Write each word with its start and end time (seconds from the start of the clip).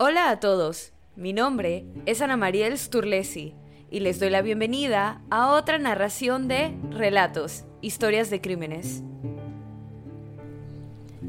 Hola 0.00 0.30
a 0.30 0.38
todos, 0.38 0.92
mi 1.16 1.32
nombre 1.32 1.84
es 2.06 2.22
Ana 2.22 2.36
Mariel 2.36 2.78
Sturlesi 2.78 3.56
y 3.90 3.98
les 3.98 4.20
doy 4.20 4.30
la 4.30 4.42
bienvenida 4.42 5.22
a 5.28 5.50
otra 5.50 5.76
narración 5.80 6.46
de 6.46 6.72
Relatos, 6.92 7.64
Historias 7.80 8.30
de 8.30 8.40
Crímenes. 8.40 9.02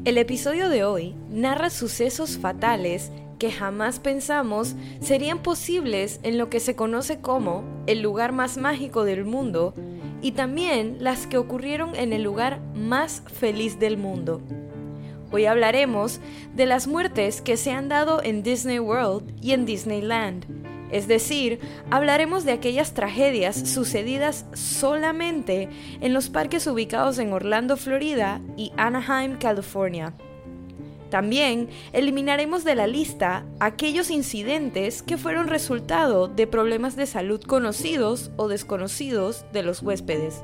El 0.04 0.18
episodio 0.18 0.68
de 0.68 0.84
hoy 0.84 1.16
narra 1.30 1.68
sucesos 1.68 2.38
fatales 2.38 3.10
que 3.40 3.50
jamás 3.50 3.98
pensamos 3.98 4.76
serían 5.00 5.42
posibles 5.42 6.20
en 6.22 6.38
lo 6.38 6.48
que 6.48 6.60
se 6.60 6.76
conoce 6.76 7.20
como 7.20 7.64
el 7.88 8.02
lugar 8.02 8.30
más 8.30 8.56
mágico 8.56 9.02
del 9.02 9.24
mundo 9.24 9.74
y 10.22 10.30
también 10.30 10.98
las 11.00 11.26
que 11.26 11.38
ocurrieron 11.38 11.96
en 11.96 12.12
el 12.12 12.22
lugar 12.22 12.60
más 12.76 13.24
feliz 13.34 13.80
del 13.80 13.96
mundo. 13.96 14.40
Hoy 15.32 15.46
hablaremos 15.46 16.20
de 16.54 16.66
las 16.66 16.88
muertes 16.88 17.40
que 17.40 17.56
se 17.56 17.70
han 17.70 17.88
dado 17.88 18.20
en 18.22 18.42
Disney 18.42 18.80
World 18.80 19.32
y 19.40 19.52
en 19.52 19.64
Disneyland. 19.64 20.44
Es 20.90 21.06
decir, 21.06 21.60
hablaremos 21.88 22.44
de 22.44 22.50
aquellas 22.50 22.94
tragedias 22.94 23.56
sucedidas 23.56 24.44
solamente 24.54 25.68
en 26.00 26.12
los 26.12 26.30
parques 26.30 26.66
ubicados 26.66 27.20
en 27.20 27.32
Orlando, 27.32 27.76
Florida 27.76 28.40
y 28.56 28.72
Anaheim, 28.76 29.38
California. 29.38 30.14
También 31.10 31.68
eliminaremos 31.92 32.64
de 32.64 32.74
la 32.74 32.88
lista 32.88 33.44
aquellos 33.60 34.10
incidentes 34.10 35.02
que 35.02 35.16
fueron 35.16 35.46
resultado 35.46 36.26
de 36.26 36.48
problemas 36.48 36.96
de 36.96 37.06
salud 37.06 37.40
conocidos 37.40 38.32
o 38.36 38.48
desconocidos 38.48 39.44
de 39.52 39.62
los 39.62 39.80
huéspedes. 39.82 40.42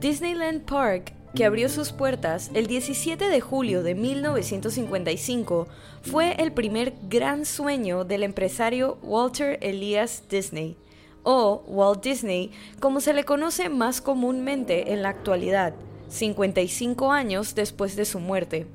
Disneyland 0.00 0.62
Park 0.62 1.12
que 1.34 1.44
abrió 1.44 1.68
sus 1.68 1.92
puertas 1.92 2.50
el 2.54 2.66
17 2.66 3.28
de 3.28 3.40
julio 3.40 3.82
de 3.82 3.94
1955, 3.94 5.66
fue 6.02 6.34
el 6.42 6.52
primer 6.52 6.94
gran 7.08 7.46
sueño 7.46 8.04
del 8.04 8.22
empresario 8.22 8.98
Walter 9.02 9.58
Elias 9.62 10.24
Disney, 10.28 10.76
o 11.22 11.62
Walt 11.66 12.02
Disney, 12.02 12.50
como 12.80 13.00
se 13.00 13.14
le 13.14 13.24
conoce 13.24 13.68
más 13.68 14.00
comúnmente 14.00 14.92
en 14.92 15.02
la 15.02 15.10
actualidad, 15.10 15.74
55 16.08 17.12
años 17.12 17.54
después 17.54 17.96
de 17.96 18.04
su 18.04 18.20
muerte. 18.20 18.66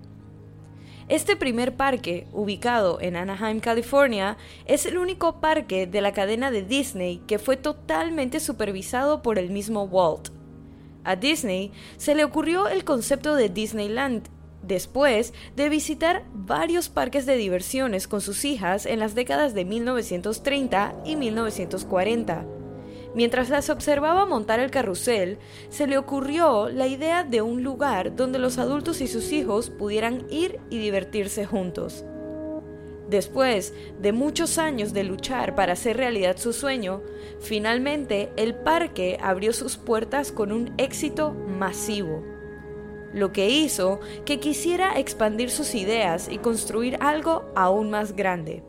Este 1.09 1.37
primer 1.37 1.75
parque, 1.75 2.27
ubicado 2.33 2.99
en 2.99 3.15
Anaheim, 3.15 3.61
California, 3.61 4.37
es 4.65 4.85
el 4.85 4.97
único 4.97 5.39
parque 5.39 5.87
de 5.87 6.01
la 6.01 6.11
cadena 6.11 6.51
de 6.51 6.63
Disney 6.63 7.21
que 7.27 7.39
fue 7.39 7.55
totalmente 7.55 8.41
supervisado 8.41 9.21
por 9.21 9.39
el 9.39 9.49
mismo 9.49 9.83
Walt. 9.83 10.36
A 11.07 11.15
Disney 11.15 11.71
se 11.95 12.15
le 12.15 12.25
ocurrió 12.25 12.67
el 12.67 12.83
concepto 12.83 13.35
de 13.35 13.47
Disneyland 13.47 14.27
después 14.61 15.33
de 15.55 15.69
visitar 15.69 16.25
varios 16.33 16.89
parques 16.89 17.25
de 17.25 17.37
diversiones 17.37 18.09
con 18.09 18.19
sus 18.19 18.43
hijas 18.43 18.85
en 18.85 18.99
las 18.99 19.15
décadas 19.15 19.53
de 19.53 19.63
1930 19.63 20.95
y 21.05 21.15
1940. 21.15 22.45
Mientras 23.15 23.49
las 23.49 23.69
observaba 23.69 24.25
montar 24.25 24.59
el 24.59 24.69
carrusel, 24.69 25.39
se 25.69 25.87
le 25.87 25.97
ocurrió 25.97 26.67
la 26.67 26.87
idea 26.87 27.23
de 27.23 27.41
un 27.41 27.63
lugar 27.63 28.17
donde 28.17 28.37
los 28.37 28.57
adultos 28.57 28.99
y 28.99 29.07
sus 29.07 29.31
hijos 29.31 29.69
pudieran 29.69 30.27
ir 30.29 30.59
y 30.69 30.77
divertirse 30.77 31.45
juntos. 31.45 32.03
Después 33.07 33.73
de 34.01 34.11
muchos 34.11 34.57
años 34.57 34.91
de 34.91 35.05
luchar 35.05 35.55
para 35.55 35.73
hacer 35.73 35.95
realidad 35.95 36.37
su 36.37 36.51
sueño, 36.51 37.01
finalmente 37.39 38.29
el 38.35 38.53
parque 38.53 39.17
abrió 39.21 39.53
sus 39.53 39.77
puertas 39.77 40.33
con 40.33 40.51
un 40.51 40.73
éxito 40.77 41.31
masivo, 41.31 42.21
lo 43.13 43.31
que 43.31 43.49
hizo 43.49 44.01
que 44.25 44.41
quisiera 44.41 44.99
expandir 44.99 45.49
sus 45.51 45.73
ideas 45.73 46.27
y 46.29 46.37
construir 46.39 46.97
algo 46.99 47.45
aún 47.55 47.89
más 47.89 48.13
grande. 48.13 48.61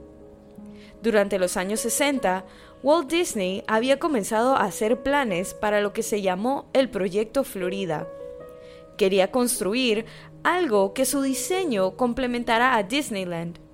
Durante 1.03 1.41
los 1.41 1.57
años 1.57 1.81
60, 1.81 2.45
Walt 2.85 3.11
Disney 3.11 3.65
había 3.67 3.99
comenzado 3.99 4.55
a 4.55 4.65
hacer 4.65 5.03
planes 5.03 5.53
para 5.53 5.81
lo 5.81 5.93
que 5.93 6.05
se 6.05 6.23
llamó 6.23 6.71
el 6.75 6.91
Proyecto 6.91 7.43
Florida. 7.43 8.07
Quería 8.97 9.33
construir 9.33 10.07
algo 10.45 10.95
que 10.95 11.05
su 11.05 11.23
diseño 11.23 11.97
complementara 11.97 12.77
a 12.77 12.85
Disneyland 12.85 13.68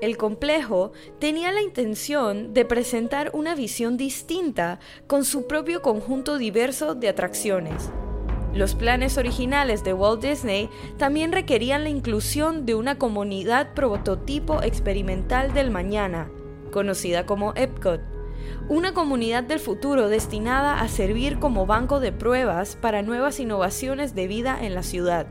el 0.00 0.16
complejo 0.16 0.92
tenía 1.18 1.52
la 1.52 1.62
intención 1.62 2.52
de 2.52 2.64
presentar 2.64 3.30
una 3.32 3.54
visión 3.54 3.96
distinta 3.96 4.78
con 5.06 5.24
su 5.24 5.46
propio 5.46 5.82
conjunto 5.82 6.38
diverso 6.38 6.94
de 6.94 7.08
atracciones. 7.08 7.90
Los 8.54 8.74
planes 8.74 9.18
originales 9.18 9.84
de 9.84 9.92
Walt 9.92 10.22
Disney 10.22 10.70
también 10.96 11.32
requerían 11.32 11.84
la 11.84 11.90
inclusión 11.90 12.64
de 12.64 12.74
una 12.74 12.98
comunidad 12.98 13.74
prototipo 13.74 14.62
experimental 14.62 15.52
del 15.52 15.70
mañana, 15.70 16.30
conocida 16.72 17.26
como 17.26 17.52
Epcot, 17.54 18.00
una 18.68 18.94
comunidad 18.94 19.44
del 19.44 19.60
futuro 19.60 20.08
destinada 20.08 20.80
a 20.80 20.88
servir 20.88 21.38
como 21.38 21.66
banco 21.66 22.00
de 22.00 22.12
pruebas 22.12 22.76
para 22.76 23.02
nuevas 23.02 23.40
innovaciones 23.40 24.14
de 24.14 24.26
vida 24.26 24.58
en 24.60 24.74
la 24.74 24.82
ciudad. 24.82 25.26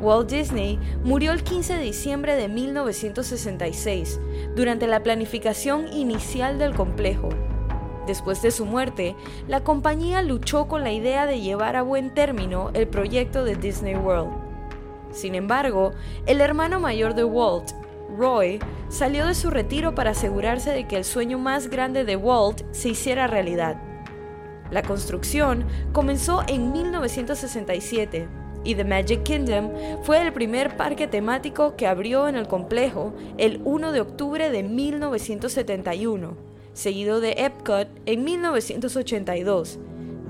Walt 0.00 0.30
Disney 0.30 0.78
murió 1.04 1.32
el 1.32 1.42
15 1.42 1.74
de 1.74 1.82
diciembre 1.82 2.36
de 2.36 2.48
1966 2.48 4.20
durante 4.54 4.86
la 4.86 5.02
planificación 5.02 5.92
inicial 5.92 6.58
del 6.58 6.74
complejo. 6.74 7.28
Después 8.06 8.40
de 8.42 8.50
su 8.50 8.66
muerte, 8.66 9.16
la 9.48 9.64
compañía 9.64 10.22
luchó 10.22 10.68
con 10.68 10.84
la 10.84 10.92
idea 10.92 11.26
de 11.26 11.40
llevar 11.40 11.76
a 11.76 11.82
buen 11.82 12.14
término 12.14 12.70
el 12.74 12.86
proyecto 12.86 13.44
de 13.44 13.56
Disney 13.56 13.96
World. 13.96 14.32
Sin 15.10 15.34
embargo, 15.34 15.92
el 16.26 16.40
hermano 16.40 16.78
mayor 16.78 17.14
de 17.14 17.24
Walt, 17.24 17.72
Roy, 18.16 18.60
salió 18.88 19.26
de 19.26 19.34
su 19.34 19.50
retiro 19.50 19.94
para 19.94 20.10
asegurarse 20.10 20.70
de 20.70 20.86
que 20.86 20.96
el 20.96 21.04
sueño 21.04 21.38
más 21.38 21.68
grande 21.68 22.04
de 22.04 22.16
Walt 22.16 22.62
se 22.70 22.90
hiciera 22.90 23.26
realidad. 23.26 23.80
La 24.70 24.82
construcción 24.82 25.64
comenzó 25.92 26.42
en 26.46 26.72
1967 26.72 28.28
y 28.66 28.74
The 28.74 28.84
Magic 28.84 29.22
Kingdom 29.22 29.70
fue 30.02 30.20
el 30.20 30.32
primer 30.32 30.76
parque 30.76 31.06
temático 31.06 31.76
que 31.76 31.86
abrió 31.86 32.28
en 32.28 32.34
el 32.34 32.48
complejo 32.48 33.14
el 33.38 33.60
1 33.64 33.92
de 33.92 34.00
octubre 34.00 34.50
de 34.50 34.62
1971, 34.64 36.36
seguido 36.72 37.20
de 37.20 37.32
Epcot 37.38 37.88
en 38.06 38.24
1982. 38.24 39.78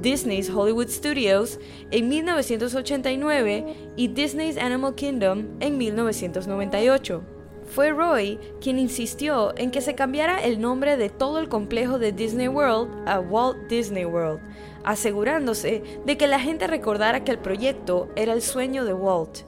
Disney's 0.02 0.50
Hollywood 0.50 0.88
Studios 0.88 1.58
en 1.90 2.08
1989 2.08 3.92
y 3.96 4.08
Disney's 4.08 4.58
Animal 4.58 4.94
Kingdom 4.94 5.46
en 5.60 5.78
1998. 5.78 7.22
Fue 7.66 7.90
Roy 7.90 8.38
quien 8.60 8.78
insistió 8.78 9.52
en 9.56 9.70
que 9.70 9.80
se 9.80 9.94
cambiara 9.94 10.42
el 10.44 10.60
nombre 10.60 10.96
de 10.96 11.08
todo 11.08 11.40
el 11.40 11.48
complejo 11.48 11.98
de 11.98 12.12
Disney 12.12 12.48
World 12.48 13.08
a 13.08 13.18
Walt 13.18 13.58
Disney 13.68 14.04
World, 14.04 14.40
asegurándose 14.86 15.82
de 16.06 16.16
que 16.16 16.26
la 16.26 16.40
gente 16.40 16.66
recordara 16.66 17.24
que 17.24 17.32
el 17.32 17.38
proyecto 17.38 18.08
era 18.16 18.32
el 18.32 18.40
sueño 18.40 18.86
de 18.86 18.94
Walt. 18.94 19.40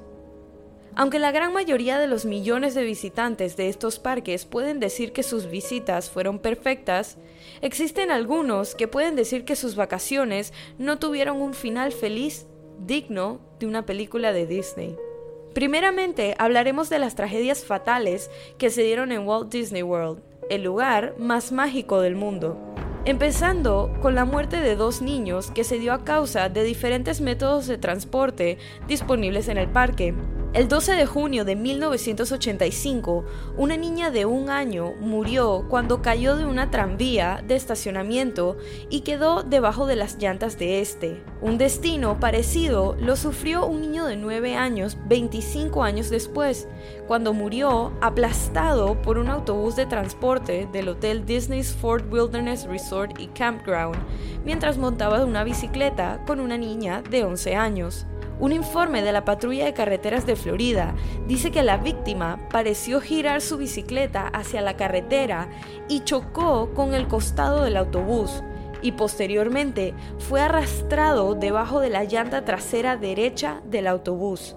Aunque 0.94 1.20
la 1.20 1.30
gran 1.30 1.52
mayoría 1.52 2.00
de 2.00 2.08
los 2.08 2.24
millones 2.24 2.74
de 2.74 2.82
visitantes 2.82 3.56
de 3.56 3.68
estos 3.68 4.00
parques 4.00 4.44
pueden 4.44 4.80
decir 4.80 5.12
que 5.12 5.22
sus 5.22 5.48
visitas 5.48 6.10
fueron 6.10 6.40
perfectas, 6.40 7.18
existen 7.62 8.10
algunos 8.10 8.74
que 8.74 8.88
pueden 8.88 9.14
decir 9.14 9.44
que 9.44 9.54
sus 9.54 9.76
vacaciones 9.76 10.52
no 10.76 10.98
tuvieron 10.98 11.40
un 11.40 11.54
final 11.54 11.92
feliz 11.92 12.48
digno 12.84 13.38
de 13.60 13.66
una 13.66 13.86
película 13.86 14.32
de 14.32 14.46
Disney. 14.48 14.96
Primeramente 15.54 16.34
hablaremos 16.38 16.88
de 16.90 16.98
las 16.98 17.14
tragedias 17.14 17.64
fatales 17.64 18.28
que 18.58 18.70
se 18.70 18.82
dieron 18.82 19.12
en 19.12 19.24
Walt 19.24 19.52
Disney 19.52 19.84
World, 19.84 20.20
el 20.50 20.64
lugar 20.64 21.14
más 21.16 21.52
mágico 21.52 22.00
del 22.00 22.16
mundo. 22.16 22.58
Empezando 23.04 23.90
con 24.02 24.14
la 24.14 24.24
muerte 24.24 24.60
de 24.60 24.76
dos 24.76 25.00
niños 25.00 25.50
que 25.50 25.64
se 25.64 25.78
dio 25.78 25.92
a 25.92 26.04
causa 26.04 26.48
de 26.48 26.62
diferentes 26.62 27.20
métodos 27.20 27.66
de 27.66 27.78
transporte 27.78 28.58
disponibles 28.86 29.48
en 29.48 29.56
el 29.56 29.68
parque. 29.68 30.14
El 30.54 30.66
12 30.66 30.92
de 30.92 31.04
junio 31.04 31.44
de 31.44 31.56
1985, 31.56 33.22
una 33.58 33.76
niña 33.76 34.10
de 34.10 34.24
un 34.24 34.48
año 34.48 34.94
murió 34.98 35.66
cuando 35.68 36.00
cayó 36.00 36.36
de 36.36 36.46
una 36.46 36.70
tranvía 36.70 37.44
de 37.46 37.54
estacionamiento 37.54 38.56
y 38.88 39.02
quedó 39.02 39.42
debajo 39.42 39.86
de 39.86 39.96
las 39.96 40.16
llantas 40.16 40.58
de 40.58 40.80
este. 40.80 41.22
Un 41.42 41.58
destino 41.58 42.18
parecido 42.18 42.96
lo 42.98 43.16
sufrió 43.16 43.66
un 43.66 43.82
niño 43.82 44.06
de 44.06 44.16
9 44.16 44.56
años 44.56 44.96
25 45.06 45.84
años 45.84 46.08
después, 46.08 46.66
cuando 47.06 47.34
murió 47.34 47.92
aplastado 48.00 49.02
por 49.02 49.18
un 49.18 49.28
autobús 49.28 49.76
de 49.76 49.84
transporte 49.84 50.66
del 50.72 50.88
Hotel 50.88 51.26
Disney's 51.26 51.74
Fort 51.74 52.10
Wilderness 52.10 52.64
Resort 52.64 53.20
y 53.20 53.26
Campground, 53.28 53.98
mientras 54.46 54.78
montaba 54.78 55.26
una 55.26 55.44
bicicleta 55.44 56.22
con 56.26 56.40
una 56.40 56.56
niña 56.56 57.02
de 57.02 57.24
11 57.24 57.54
años. 57.54 58.06
Un 58.40 58.52
informe 58.52 59.02
de 59.02 59.10
la 59.10 59.24
patrulla 59.24 59.64
de 59.64 59.74
carreteras 59.74 60.24
de 60.24 60.36
Florida 60.36 60.94
dice 61.26 61.50
que 61.50 61.64
la 61.64 61.76
víctima 61.76 62.48
pareció 62.50 63.00
girar 63.00 63.40
su 63.40 63.56
bicicleta 63.56 64.28
hacia 64.28 64.60
la 64.60 64.76
carretera 64.76 65.48
y 65.88 66.00
chocó 66.00 66.72
con 66.72 66.94
el 66.94 67.08
costado 67.08 67.64
del 67.64 67.76
autobús 67.76 68.44
y 68.80 68.92
posteriormente 68.92 69.92
fue 70.18 70.40
arrastrado 70.40 71.34
debajo 71.34 71.80
de 71.80 71.90
la 71.90 72.04
llanta 72.04 72.44
trasera 72.44 72.96
derecha 72.96 73.60
del 73.64 73.88
autobús. 73.88 74.54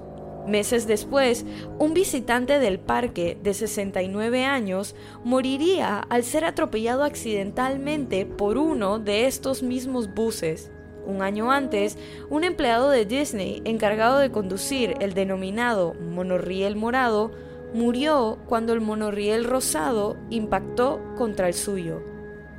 Meses 0.47 0.87
después, 0.87 1.45
un 1.77 1.93
visitante 1.93 2.59
del 2.59 2.79
parque 2.79 3.37
de 3.41 3.53
69 3.53 4.45
años 4.45 4.95
moriría 5.23 5.99
al 5.99 6.23
ser 6.23 6.45
atropellado 6.45 7.03
accidentalmente 7.03 8.25
por 8.25 8.57
uno 8.57 8.99
de 8.99 9.27
estos 9.27 9.61
mismos 9.61 10.13
buses. 10.13 10.71
Un 11.05 11.21
año 11.21 11.51
antes, 11.51 11.97
un 12.29 12.43
empleado 12.43 12.89
de 12.89 13.05
Disney 13.05 13.61
encargado 13.65 14.19
de 14.19 14.31
conducir 14.31 14.95
el 14.99 15.13
denominado 15.13 15.93
monorriel 15.93 16.75
morado 16.75 17.31
murió 17.73 18.37
cuando 18.47 18.73
el 18.73 18.81
monorriel 18.81 19.45
rosado 19.45 20.17
impactó 20.29 21.01
contra 21.17 21.47
el 21.47 21.53
suyo. 21.53 22.01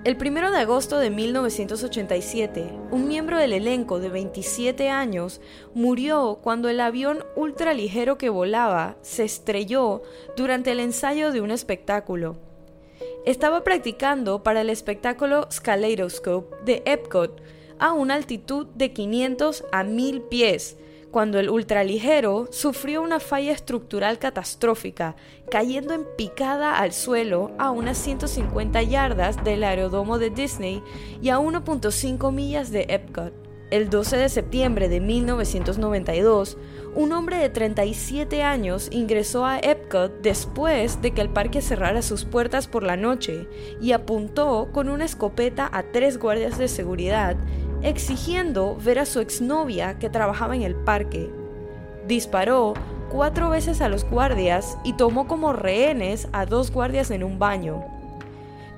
El 0.05 0.17
1 0.17 0.51
de 0.51 0.59
agosto 0.59 0.99
de 0.99 1.11
1987, 1.11 2.73
un 2.91 3.07
miembro 3.07 3.39
del 3.39 3.53
elenco 3.53 4.01
de 4.01 4.09
27 4.09 4.89
años 4.91 5.41
murió 5.75 6.41
cuando 6.43 6.69
el 6.69 6.81
avión 6.81 7.25
ultraligero 7.37 8.19
que 8.19 8.29
volaba 8.29 8.97
se 9.03 9.23
estrelló 9.23 10.03
durante 10.37 10.73
el 10.73 10.81
ensayo 10.81 11.31
de 11.31 11.41
un 11.41 11.53
espectáculo. 11.53 12.37
Estaba 13.25 13.63
practicando 13.63 14.43
para 14.43 14.63
el 14.63 14.71
espectáculo 14.71 15.47
Scaleidoscope 15.53 16.57
de 16.65 16.83
Epcot 16.85 17.41
a 17.83 17.93
una 17.93 18.15
altitud 18.15 18.69
de 18.77 18.93
500 18.93 19.65
a 19.73 19.83
1000 19.83 20.23
pies, 20.23 20.77
cuando 21.11 21.41
el 21.41 21.51
ultraligero 21.51 22.47
sufrió 22.53 23.03
una 23.03 23.19
falla 23.19 23.51
estructural 23.51 24.21
catastrófica, 24.21 25.17
cayendo 25.51 25.93
en 25.93 26.07
picada 26.17 26.79
al 26.79 26.93
suelo 26.93 27.51
a 27.59 27.73
unas 27.73 27.99
150 27.99 28.83
yardas 28.83 29.43
del 29.43 29.65
aeródromo 29.65 30.21
de 30.21 30.31
Disney 30.31 30.81
y 31.21 31.31
a 31.31 31.41
1.5 31.41 32.33
millas 32.33 32.71
de 32.71 32.87
Epcot. 32.89 33.33
El 33.73 33.91
12 33.91 34.17
de 34.17 34.29
septiembre 34.29 34.89
de 34.89 35.01
1992, 35.01 36.59
un 36.95 37.11
hombre 37.13 37.39
de 37.39 37.49
37 37.49 38.43
años 38.45 38.89
ingresó 38.93 39.45
a 39.45 39.59
Epcot 39.59 40.21
después 40.21 41.03
de 41.03 41.13
que 41.13 41.23
el 41.23 41.31
parque 41.31 41.63
cerrara 41.63 42.03
sus 42.03 42.27
puertas 42.27 42.69
por 42.69 42.85
la 42.85 42.97
noche 42.97 43.49
y 43.81 43.91
apuntó 43.91 44.69
con 44.73 44.89
una 44.89 45.07
escopeta 45.07 45.69
a 45.73 45.85
tres 45.85 46.19
guardias 46.19 46.59
de 46.59 46.69
seguridad 46.69 47.37
exigiendo 47.83 48.77
ver 48.77 48.99
a 48.99 49.07
su 49.07 49.21
exnovia 49.21 49.99
que 49.99 50.11
trabajaba 50.11 50.55
en 50.55 50.63
el 50.63 50.75
parque. 50.75 51.31
Disparó 52.07 52.75
cuatro 53.11 53.51
veces 53.51 53.81
a 53.81 53.89
los 53.89 54.05
guardias 54.05 54.79
y 54.85 54.95
tomó 54.95 55.27
como 55.27 55.53
rehenes 55.53 56.29
a 56.33 56.47
dos 56.47 56.71
guardias 56.71 57.11
en 57.11 57.25
un 57.25 57.39
baño. 57.39 57.85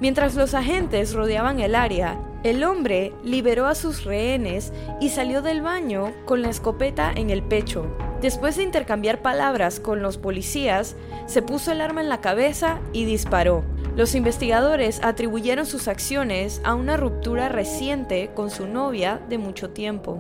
Mientras 0.00 0.34
los 0.34 0.54
agentes 0.54 1.14
rodeaban 1.14 1.60
el 1.60 1.74
área, 1.74 2.18
el 2.42 2.64
hombre 2.64 3.12
liberó 3.22 3.66
a 3.66 3.74
sus 3.74 4.04
rehenes 4.04 4.72
y 5.00 5.10
salió 5.10 5.40
del 5.40 5.62
baño 5.62 6.12
con 6.26 6.42
la 6.42 6.50
escopeta 6.50 7.12
en 7.14 7.30
el 7.30 7.42
pecho. 7.42 7.86
Después 8.20 8.56
de 8.56 8.64
intercambiar 8.64 9.22
palabras 9.22 9.80
con 9.80 10.02
los 10.02 10.18
policías, 10.18 10.96
se 11.26 11.42
puso 11.42 11.72
el 11.72 11.80
arma 11.80 12.00
en 12.00 12.08
la 12.08 12.20
cabeza 12.20 12.80
y 12.92 13.04
disparó. 13.04 13.64
Los 13.96 14.16
investigadores 14.16 15.00
atribuyeron 15.04 15.66
sus 15.66 15.86
acciones 15.86 16.60
a 16.64 16.74
una 16.74 16.96
ruptura 16.96 17.48
reciente 17.48 18.30
con 18.34 18.50
su 18.50 18.66
novia 18.66 19.20
de 19.28 19.38
mucho 19.38 19.70
tiempo. 19.70 20.18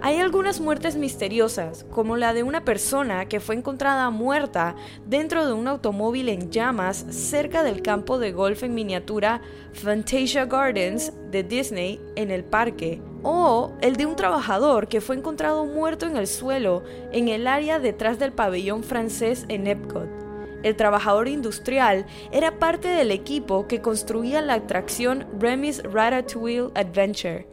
Hay 0.00 0.20
algunas 0.20 0.60
muertes 0.60 0.94
misteriosas, 0.94 1.84
como 1.90 2.16
la 2.16 2.32
de 2.32 2.44
una 2.44 2.64
persona 2.64 3.26
que 3.26 3.40
fue 3.40 3.56
encontrada 3.56 4.10
muerta 4.10 4.76
dentro 5.04 5.44
de 5.44 5.52
un 5.52 5.66
automóvil 5.66 6.28
en 6.28 6.52
llamas 6.52 7.04
cerca 7.10 7.64
del 7.64 7.82
campo 7.82 8.20
de 8.20 8.30
golf 8.30 8.62
en 8.62 8.74
miniatura 8.74 9.40
Fantasia 9.72 10.44
Gardens 10.44 11.12
de 11.32 11.42
Disney 11.42 12.00
en 12.14 12.30
el 12.30 12.44
parque, 12.44 13.02
o 13.24 13.72
el 13.80 13.96
de 13.96 14.06
un 14.06 14.14
trabajador 14.14 14.86
que 14.86 15.00
fue 15.00 15.16
encontrado 15.16 15.66
muerto 15.66 16.06
en 16.06 16.16
el 16.16 16.28
suelo 16.28 16.84
en 17.10 17.26
el 17.26 17.48
área 17.48 17.80
detrás 17.80 18.20
del 18.20 18.30
pabellón 18.30 18.84
francés 18.84 19.44
en 19.48 19.66
Epcot. 19.66 20.17
El 20.62 20.74
trabajador 20.74 21.28
industrial 21.28 22.06
era 22.32 22.58
parte 22.58 22.88
del 22.88 23.12
equipo 23.12 23.68
que 23.68 23.80
construía 23.80 24.42
la 24.42 24.54
atracción 24.54 25.26
Remy's 25.38 25.82
Ratatouille 25.84 26.70
Adventure. 26.74 27.46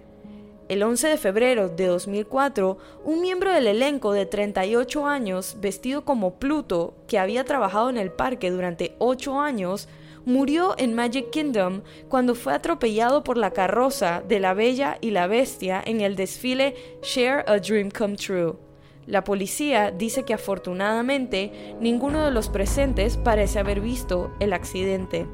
El 0.67 0.81
11 0.81 1.09
de 1.09 1.17
febrero 1.17 1.69
de 1.69 1.85
2004, 1.85 2.79
un 3.03 3.21
miembro 3.21 3.53
del 3.53 3.67
elenco 3.67 4.13
de 4.13 4.25
38 4.25 5.05
años, 5.05 5.57
vestido 5.59 6.03
como 6.05 6.39
Pluto, 6.39 6.95
que 7.07 7.19
había 7.19 7.43
trabajado 7.45 7.91
en 7.91 7.97
el 7.97 8.11
parque 8.11 8.49
durante 8.49 8.95
8 8.97 9.39
años, 9.39 9.87
murió 10.25 10.73
en 10.79 10.95
Magic 10.95 11.29
Kingdom 11.29 11.83
cuando 12.09 12.33
fue 12.33 12.53
atropellado 12.53 13.23
por 13.23 13.37
la 13.37 13.51
carroza 13.51 14.23
de 14.27 14.39
la 14.39 14.55
Bella 14.55 14.97
y 15.01 15.11
la 15.11 15.27
Bestia 15.27 15.83
en 15.85 16.01
el 16.01 16.15
desfile 16.15 16.73
Share 17.03 17.45
a 17.47 17.59
Dream 17.59 17.91
Come 17.91 18.15
True. 18.15 18.55
La 19.07 19.23
policía 19.23 19.91
dice 19.91 20.23
que 20.23 20.33
afortunadamente 20.33 21.75
ninguno 21.79 22.25
de 22.25 22.31
los 22.31 22.49
presentes 22.49 23.17
parece 23.17 23.59
haber 23.59 23.79
visto 23.79 24.31
el 24.39 24.51
accidente. 24.51 25.27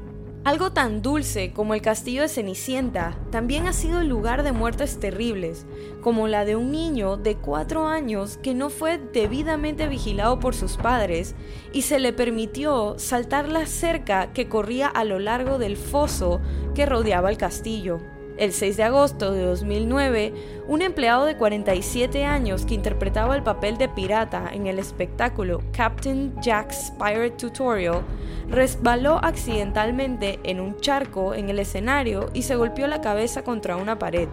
Algo 0.44 0.72
tan 0.72 1.02
dulce 1.02 1.52
como 1.52 1.72
el 1.72 1.82
castillo 1.82 2.22
de 2.22 2.28
Cenicienta 2.28 3.16
también 3.30 3.68
ha 3.68 3.72
sido 3.72 4.00
el 4.00 4.08
lugar 4.08 4.42
de 4.42 4.50
muertes 4.50 4.98
terribles, 4.98 5.66
como 6.00 6.26
la 6.26 6.44
de 6.44 6.56
un 6.56 6.72
niño 6.72 7.16
de 7.16 7.36
cuatro 7.36 7.86
años 7.86 8.38
que 8.42 8.52
no 8.52 8.68
fue 8.68 8.98
debidamente 8.98 9.86
vigilado 9.86 10.40
por 10.40 10.56
sus 10.56 10.76
padres 10.76 11.36
y 11.72 11.82
se 11.82 12.00
le 12.00 12.12
permitió 12.12 12.98
saltar 12.98 13.48
la 13.48 13.66
cerca 13.66 14.32
que 14.32 14.48
corría 14.48 14.88
a 14.88 15.04
lo 15.04 15.20
largo 15.20 15.58
del 15.58 15.76
foso 15.76 16.40
que 16.74 16.86
rodeaba 16.86 17.30
el 17.30 17.38
castillo. 17.38 18.00
El 18.38 18.52
6 18.52 18.78
de 18.78 18.82
agosto 18.82 19.30
de 19.32 19.44
2009, 19.44 20.32
un 20.66 20.80
empleado 20.80 21.26
de 21.26 21.36
47 21.36 22.24
años 22.24 22.64
que 22.64 22.74
interpretaba 22.74 23.36
el 23.36 23.42
papel 23.42 23.76
de 23.76 23.90
pirata 23.90 24.48
en 24.52 24.66
el 24.66 24.78
espectáculo 24.78 25.60
Captain 25.72 26.34
Jack's 26.40 26.92
Pirate 26.98 27.32
Tutorial 27.32 28.02
resbaló 28.48 29.18
accidentalmente 29.22 30.40
en 30.44 30.60
un 30.60 30.80
charco 30.80 31.34
en 31.34 31.50
el 31.50 31.58
escenario 31.58 32.30
y 32.32 32.42
se 32.42 32.56
golpeó 32.56 32.86
la 32.86 33.02
cabeza 33.02 33.44
contra 33.44 33.76
una 33.76 33.98
pared. 33.98 34.28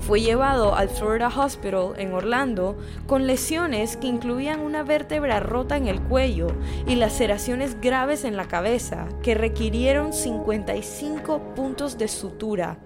Fue 0.00 0.20
llevado 0.20 0.74
al 0.74 0.90
Florida 0.90 1.28
Hospital 1.28 1.94
en 1.96 2.12
Orlando 2.12 2.76
con 3.06 3.26
lesiones 3.26 3.96
que 3.96 4.06
incluían 4.06 4.60
una 4.60 4.82
vértebra 4.82 5.40
rota 5.40 5.78
en 5.78 5.86
el 5.86 6.02
cuello 6.02 6.48
y 6.86 6.96
laceraciones 6.96 7.80
graves 7.80 8.24
en 8.24 8.36
la 8.36 8.48
cabeza 8.48 9.08
que 9.22 9.34
requirieron 9.34 10.12
55 10.12 11.54
puntos 11.54 11.96
de 11.96 12.08
sutura 12.08 12.78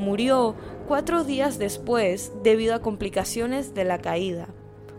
murió 0.00 0.56
cuatro 0.88 1.22
días 1.22 1.58
después 1.58 2.32
debido 2.42 2.74
a 2.74 2.80
complicaciones 2.80 3.74
de 3.74 3.84
la 3.84 3.98
caída. 3.98 4.48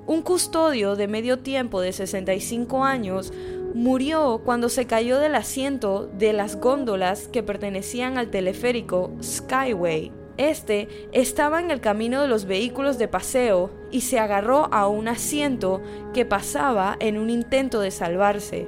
Un 0.07 0.21
custodio 0.21 0.95
de 0.95 1.07
medio 1.07 1.39
tiempo 1.39 1.81
de 1.81 1.91
65 1.91 2.83
años 2.83 3.33
murió 3.73 4.41
cuando 4.43 4.69
se 4.69 4.85
cayó 4.85 5.19
del 5.19 5.35
asiento 5.35 6.07
de 6.17 6.33
las 6.33 6.55
góndolas 6.55 7.27
que 7.27 7.43
pertenecían 7.43 8.17
al 8.17 8.29
teleférico 8.29 9.11
Skyway. 9.21 10.11
Este 10.37 10.87
estaba 11.11 11.59
en 11.59 11.71
el 11.71 11.81
camino 11.81 12.21
de 12.21 12.27
los 12.27 12.45
vehículos 12.45 12.97
de 12.97 13.07
paseo 13.07 13.69
y 13.91 14.01
se 14.01 14.19
agarró 14.19 14.73
a 14.73 14.87
un 14.87 15.07
asiento 15.07 15.81
que 16.13 16.25
pasaba 16.25 16.95
en 16.99 17.17
un 17.17 17.29
intento 17.29 17.79
de 17.79 17.91
salvarse 17.91 18.67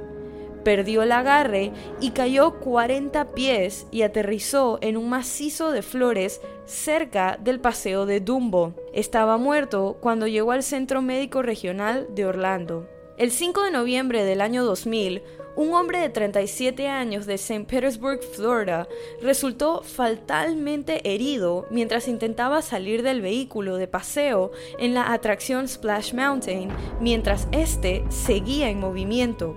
perdió 0.64 1.02
el 1.02 1.12
agarre 1.12 1.72
y 2.00 2.10
cayó 2.10 2.58
40 2.58 3.32
pies 3.32 3.86
y 3.90 4.02
aterrizó 4.02 4.78
en 4.80 4.96
un 4.96 5.08
macizo 5.08 5.70
de 5.70 5.82
flores 5.82 6.40
cerca 6.64 7.38
del 7.40 7.60
paseo 7.60 8.06
de 8.06 8.20
Dumbo. 8.20 8.74
Estaba 8.92 9.36
muerto 9.36 9.98
cuando 10.00 10.26
llegó 10.26 10.52
al 10.52 10.62
Centro 10.62 11.02
Médico 11.02 11.42
Regional 11.42 12.08
de 12.14 12.26
Orlando. 12.26 12.88
El 13.16 13.30
5 13.30 13.62
de 13.62 13.70
noviembre 13.70 14.24
del 14.24 14.40
año 14.40 14.64
2000, 14.64 15.22
un 15.56 15.72
hombre 15.72 16.00
de 16.00 16.08
37 16.08 16.88
años 16.88 17.26
de 17.26 17.34
St. 17.34 17.64
Petersburg, 17.66 18.20
Florida, 18.24 18.88
resultó 19.22 19.82
fatalmente 19.82 21.14
herido 21.14 21.66
mientras 21.70 22.08
intentaba 22.08 22.60
salir 22.60 23.04
del 23.04 23.20
vehículo 23.20 23.76
de 23.76 23.86
paseo 23.86 24.50
en 24.80 24.94
la 24.94 25.12
atracción 25.12 25.68
Splash 25.68 26.12
Mountain 26.12 26.70
mientras 27.00 27.46
éste 27.52 28.02
seguía 28.08 28.68
en 28.68 28.80
movimiento. 28.80 29.56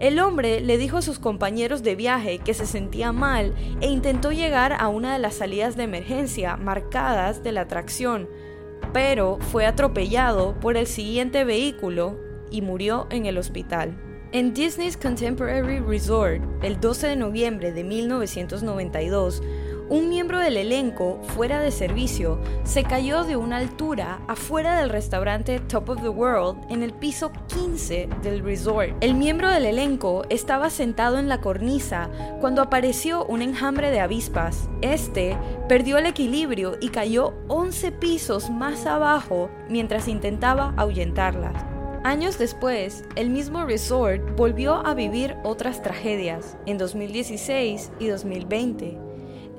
El 0.00 0.18
hombre 0.18 0.62
le 0.62 0.78
dijo 0.78 0.96
a 0.96 1.02
sus 1.02 1.18
compañeros 1.18 1.82
de 1.82 1.94
viaje 1.94 2.38
que 2.38 2.54
se 2.54 2.64
sentía 2.64 3.12
mal 3.12 3.54
e 3.82 3.88
intentó 3.88 4.32
llegar 4.32 4.72
a 4.72 4.88
una 4.88 5.12
de 5.12 5.18
las 5.18 5.34
salidas 5.34 5.76
de 5.76 5.82
emergencia 5.82 6.56
marcadas 6.56 7.42
de 7.42 7.52
la 7.52 7.60
atracción, 7.60 8.26
pero 8.94 9.36
fue 9.52 9.66
atropellado 9.66 10.58
por 10.58 10.78
el 10.78 10.86
siguiente 10.86 11.44
vehículo 11.44 12.18
y 12.50 12.62
murió 12.62 13.08
en 13.10 13.26
el 13.26 13.36
hospital. 13.36 13.94
En 14.32 14.54
Disney's 14.54 14.96
Contemporary 14.96 15.80
Resort, 15.80 16.42
el 16.62 16.80
12 16.80 17.08
de 17.08 17.16
noviembre 17.16 17.72
de 17.72 17.84
1992, 17.84 19.42
un 19.90 20.08
miembro 20.08 20.38
del 20.38 20.56
elenco, 20.56 21.18
fuera 21.34 21.60
de 21.60 21.72
servicio, 21.72 22.38
se 22.62 22.84
cayó 22.84 23.24
de 23.24 23.36
una 23.36 23.56
altura 23.56 24.20
afuera 24.28 24.78
del 24.78 24.88
restaurante 24.88 25.58
Top 25.58 25.88
of 25.88 26.00
the 26.00 26.08
World 26.08 26.64
en 26.70 26.84
el 26.84 26.92
piso 26.92 27.32
15 27.48 28.08
del 28.22 28.44
resort. 28.44 28.92
El 29.00 29.14
miembro 29.14 29.50
del 29.50 29.66
elenco 29.66 30.22
estaba 30.30 30.70
sentado 30.70 31.18
en 31.18 31.28
la 31.28 31.40
cornisa 31.40 32.08
cuando 32.40 32.62
apareció 32.62 33.24
un 33.26 33.42
enjambre 33.42 33.90
de 33.90 33.98
avispas. 33.98 34.68
Este 34.80 35.36
perdió 35.68 35.98
el 35.98 36.06
equilibrio 36.06 36.76
y 36.80 36.90
cayó 36.90 37.34
11 37.48 37.90
pisos 37.90 38.48
más 38.48 38.86
abajo 38.86 39.50
mientras 39.68 40.06
intentaba 40.06 40.72
ahuyentarlas. 40.76 41.64
Años 42.04 42.38
después, 42.38 43.04
el 43.16 43.28
mismo 43.28 43.64
resort 43.64 44.22
volvió 44.36 44.86
a 44.86 44.94
vivir 44.94 45.34
otras 45.42 45.82
tragedias, 45.82 46.56
en 46.64 46.78
2016 46.78 47.90
y 47.98 48.06
2020. 48.06 49.09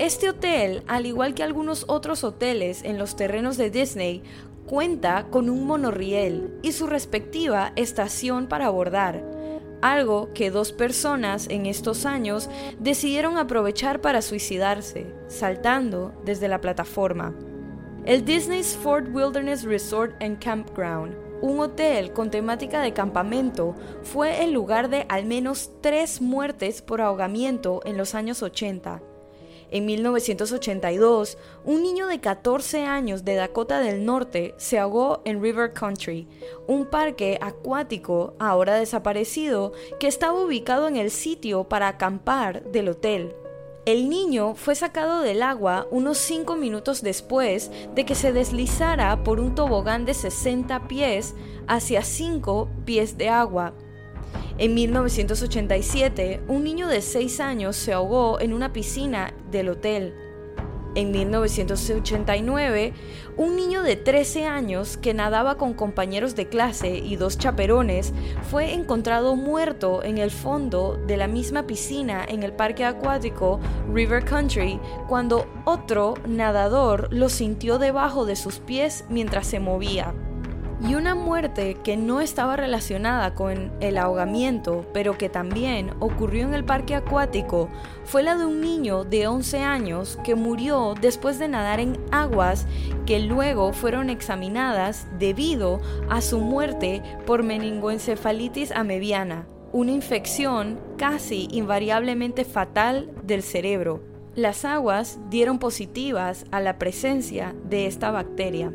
Este 0.01 0.29
hotel, 0.29 0.81
al 0.88 1.05
igual 1.05 1.36
que 1.36 1.43
algunos 1.43 1.86
otros 1.88 2.24
hoteles 2.24 2.84
en 2.84 2.98
los 2.98 3.15
terrenos 3.15 3.55
de 3.55 3.70
Disney, 3.70 4.24
cuenta 4.65 5.27
con 5.29 5.48
un 5.48 5.67
monorriel 5.67 6.58
y 6.63 6.72
su 6.72 6.88
respectiva 6.88 7.72
estación 7.75 8.48
para 8.48 8.65
abordar, 8.65 9.24
algo 9.84 10.34
que 10.34 10.50
dos 10.50 10.72
personas 10.72 11.48
en 11.51 11.67
estos 11.67 12.08
años 12.08 12.50
decidieron 12.79 13.38
aprovechar 13.38 14.01
para 14.01 14.24
suicidarse, 14.24 15.05
saltando 15.27 16.20
desde 16.25 16.48
la 16.48 16.62
plataforma. 16.62 17.36
El 18.03 18.25
Disney's 18.25 18.75
Fort 18.75 19.05
Wilderness 19.13 19.62
Resort 19.62 20.20
and 20.20 20.43
Campground 20.43 21.15
un 21.41 21.60
hotel 21.60 22.13
con 22.13 22.29
temática 22.29 22.81
de 22.81 22.93
campamento 22.93 23.75
fue 24.03 24.43
el 24.43 24.51
lugar 24.51 24.89
de 24.89 25.05
al 25.10 25.25
menos 25.25 25.72
tres 25.81 26.22
muertes 26.22 26.81
por 26.84 27.01
ahogamiento 27.01 27.81
en 27.84 27.98
los 27.98 28.13
años 28.13 28.43
80. 28.43 29.01
En 29.71 29.85
1982, 29.85 31.37
un 31.63 31.81
niño 31.81 32.07
de 32.07 32.19
14 32.19 32.83
años 32.83 33.23
de 33.23 33.35
Dakota 33.35 33.79
del 33.79 34.05
Norte 34.05 34.53
se 34.57 34.77
ahogó 34.77 35.21
en 35.23 35.41
River 35.41 35.71
Country, 35.71 36.27
un 36.67 36.85
parque 36.85 37.39
acuático 37.41 38.33
ahora 38.37 38.75
desaparecido 38.75 39.71
que 39.97 40.07
estaba 40.07 40.37
ubicado 40.37 40.89
en 40.89 40.97
el 40.97 41.09
sitio 41.09 41.63
para 41.69 41.87
acampar 41.87 42.65
del 42.65 42.89
hotel. 42.89 43.33
El 43.85 44.09
niño 44.09 44.55
fue 44.55 44.75
sacado 44.75 45.21
del 45.21 45.41
agua 45.41 45.87
unos 45.89 46.17
5 46.17 46.57
minutos 46.57 47.01
después 47.01 47.71
de 47.95 48.05
que 48.05 48.13
se 48.13 48.33
deslizara 48.33 49.23
por 49.23 49.39
un 49.39 49.55
tobogán 49.55 50.05
de 50.05 50.13
60 50.13 50.87
pies 50.89 51.33
hacia 51.67 52.03
5 52.03 52.69
pies 52.83 53.17
de 53.17 53.29
agua. 53.29 53.73
En 54.62 54.75
1987, 54.75 56.41
un 56.48 56.63
niño 56.63 56.88
de 56.88 57.01
6 57.01 57.39
años 57.39 57.75
se 57.75 57.94
ahogó 57.94 58.39
en 58.39 58.53
una 58.53 58.72
piscina 58.72 59.34
del 59.50 59.70
hotel. 59.70 60.13
En 60.94 61.10
1989, 61.10 62.94
un 63.38 63.56
niño 63.56 63.82
de 63.82 63.96
13 63.96 64.46
años 64.46 64.98
que 64.98 65.15
nadaba 65.15 65.58
con 65.58 65.74
compañeros 65.74 66.36
de 66.36 66.48
clase 66.48 66.96
y 66.96 67.15
dos 67.15 67.39
chaperones 67.39 68.13
fue 68.51 68.74
encontrado 68.74 69.36
muerto 69.36 70.03
en 70.03 70.20
el 70.20 70.30
fondo 70.30 70.96
de 71.08 71.18
la 71.18 71.25
misma 71.25 71.65
piscina 71.65 72.24
en 72.24 72.44
el 72.44 72.53
parque 72.53 72.86
acuático 72.86 73.60
River 73.91 74.24
Country 74.24 74.80
cuando 75.08 75.48
otro 75.65 76.13
nadador 76.27 77.12
lo 77.12 77.30
sintió 77.30 77.80
debajo 77.80 78.27
de 78.27 78.36
sus 78.36 78.60
pies 78.60 79.06
mientras 79.10 79.48
se 79.48 79.60
movía. 79.60 80.13
Y 80.88 80.95
una 80.95 81.13
muerte 81.13 81.77
que 81.83 81.95
no 81.95 82.21
estaba 82.21 82.55
relacionada 82.55 83.35
con 83.35 83.71
el 83.81 84.00
ahogamiento, 84.00 84.83
pero 84.93 85.15
que 85.15 85.29
también 85.29 85.91
ocurrió 86.00 86.43
en 86.43 86.55
el 86.55 86.65
parque 86.65 86.95
acuático, 86.95 87.69
fue 88.03 88.23
la 88.23 88.35
de 88.35 88.45
un 88.45 88.61
niño 88.61 89.03
de 89.03 89.27
11 89.27 89.59
años 89.59 90.17
que 90.23 90.33
murió 90.33 90.95
después 91.00 91.38
de 91.38 91.47
nadar 91.47 91.79
en 91.79 92.00
aguas 92.11 92.65
que 93.05 93.19
luego 93.19 93.73
fueron 93.73 94.09
examinadas 94.09 95.07
debido 95.19 95.79
a 96.09 96.19
su 96.21 96.39
muerte 96.39 97.03
por 97.27 97.43
meningoencefalitis 97.43 98.71
amebiana, 98.71 99.45
una 99.71 99.91
infección 99.91 100.79
casi 100.97 101.47
invariablemente 101.51 102.43
fatal 102.43 103.11
del 103.21 103.43
cerebro. 103.43 104.01
Las 104.33 104.65
aguas 104.65 105.19
dieron 105.29 105.59
positivas 105.59 106.45
a 106.50 106.59
la 106.59 106.79
presencia 106.79 107.53
de 107.65 107.85
esta 107.85 108.09
bacteria. 108.09 108.73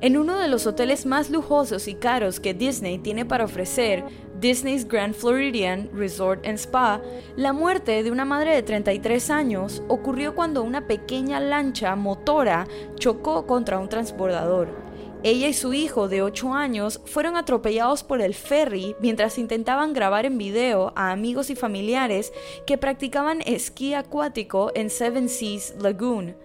En 0.00 0.16
uno 0.16 0.38
de 0.38 0.46
los 0.46 0.64
hoteles 0.68 1.06
más 1.06 1.28
lujosos 1.28 1.88
y 1.88 1.94
caros 1.94 2.38
que 2.38 2.54
Disney 2.54 2.98
tiene 2.98 3.24
para 3.24 3.44
ofrecer, 3.44 4.04
Disney's 4.38 4.86
Grand 4.86 5.12
Floridian 5.12 5.90
Resort 5.92 6.46
and 6.46 6.56
Spa, 6.56 7.02
la 7.34 7.52
muerte 7.52 8.04
de 8.04 8.12
una 8.12 8.24
madre 8.24 8.54
de 8.54 8.62
33 8.62 9.28
años 9.30 9.82
ocurrió 9.88 10.36
cuando 10.36 10.62
una 10.62 10.86
pequeña 10.86 11.40
lancha 11.40 11.96
motora 11.96 12.68
chocó 12.94 13.44
contra 13.48 13.80
un 13.80 13.88
transbordador. 13.88 14.68
Ella 15.24 15.48
y 15.48 15.52
su 15.52 15.74
hijo 15.74 16.08
de 16.08 16.22
8 16.22 16.54
años 16.54 17.00
fueron 17.04 17.36
atropellados 17.36 18.04
por 18.04 18.20
el 18.20 18.34
ferry 18.34 18.94
mientras 19.00 19.36
intentaban 19.36 19.94
grabar 19.94 20.26
en 20.26 20.38
video 20.38 20.92
a 20.94 21.10
amigos 21.10 21.50
y 21.50 21.56
familiares 21.56 22.32
que 22.68 22.78
practicaban 22.78 23.40
esquí 23.44 23.94
acuático 23.94 24.70
en 24.76 24.90
Seven 24.90 25.28
Seas 25.28 25.74
Lagoon. 25.80 26.36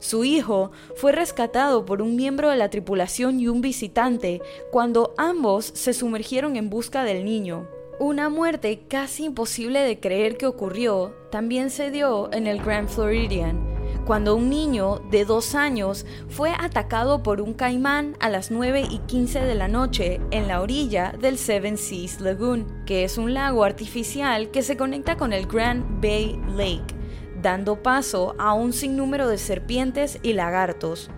Su 0.00 0.22
hijo 0.22 0.70
fue 0.94 1.12
rescatado 1.12 1.84
por 1.84 2.02
un 2.02 2.14
miembro 2.14 2.50
de 2.50 2.56
la 2.56 2.70
tripulación 2.70 3.40
y 3.40 3.48
un 3.48 3.60
visitante 3.60 4.40
cuando 4.70 5.12
ambos 5.16 5.72
se 5.74 5.92
sumergieron 5.92 6.56
en 6.56 6.70
busca 6.70 7.02
del 7.02 7.24
niño. 7.24 7.66
Una 7.98 8.28
muerte 8.28 8.84
casi 8.86 9.24
imposible 9.24 9.80
de 9.80 9.98
creer 9.98 10.36
que 10.36 10.46
ocurrió 10.46 11.16
también 11.32 11.70
se 11.70 11.90
dio 11.90 12.32
en 12.32 12.46
el 12.46 12.62
Grand 12.62 12.88
Floridian, 12.88 13.58
cuando 14.06 14.36
un 14.36 14.48
niño 14.48 15.00
de 15.10 15.24
dos 15.24 15.56
años 15.56 16.06
fue 16.28 16.52
atacado 16.56 17.24
por 17.24 17.40
un 17.40 17.54
caimán 17.54 18.16
a 18.20 18.28
las 18.28 18.52
9 18.52 18.84
y 18.88 18.98
15 19.00 19.40
de 19.40 19.54
la 19.56 19.66
noche 19.66 20.20
en 20.30 20.46
la 20.46 20.60
orilla 20.60 21.12
del 21.20 21.38
Seven 21.38 21.76
Seas 21.76 22.20
Lagoon, 22.20 22.84
que 22.86 23.02
es 23.02 23.18
un 23.18 23.34
lago 23.34 23.64
artificial 23.64 24.52
que 24.52 24.62
se 24.62 24.76
conecta 24.76 25.16
con 25.16 25.32
el 25.32 25.48
Grand 25.48 26.00
Bay 26.00 26.40
Lake 26.54 26.97
dando 27.42 27.82
paso 27.82 28.34
a 28.38 28.52
un 28.52 28.72
sinnúmero 28.72 29.28
de 29.28 29.38
serpientes 29.38 30.18
y 30.22 30.32
lagartos. 30.32 31.10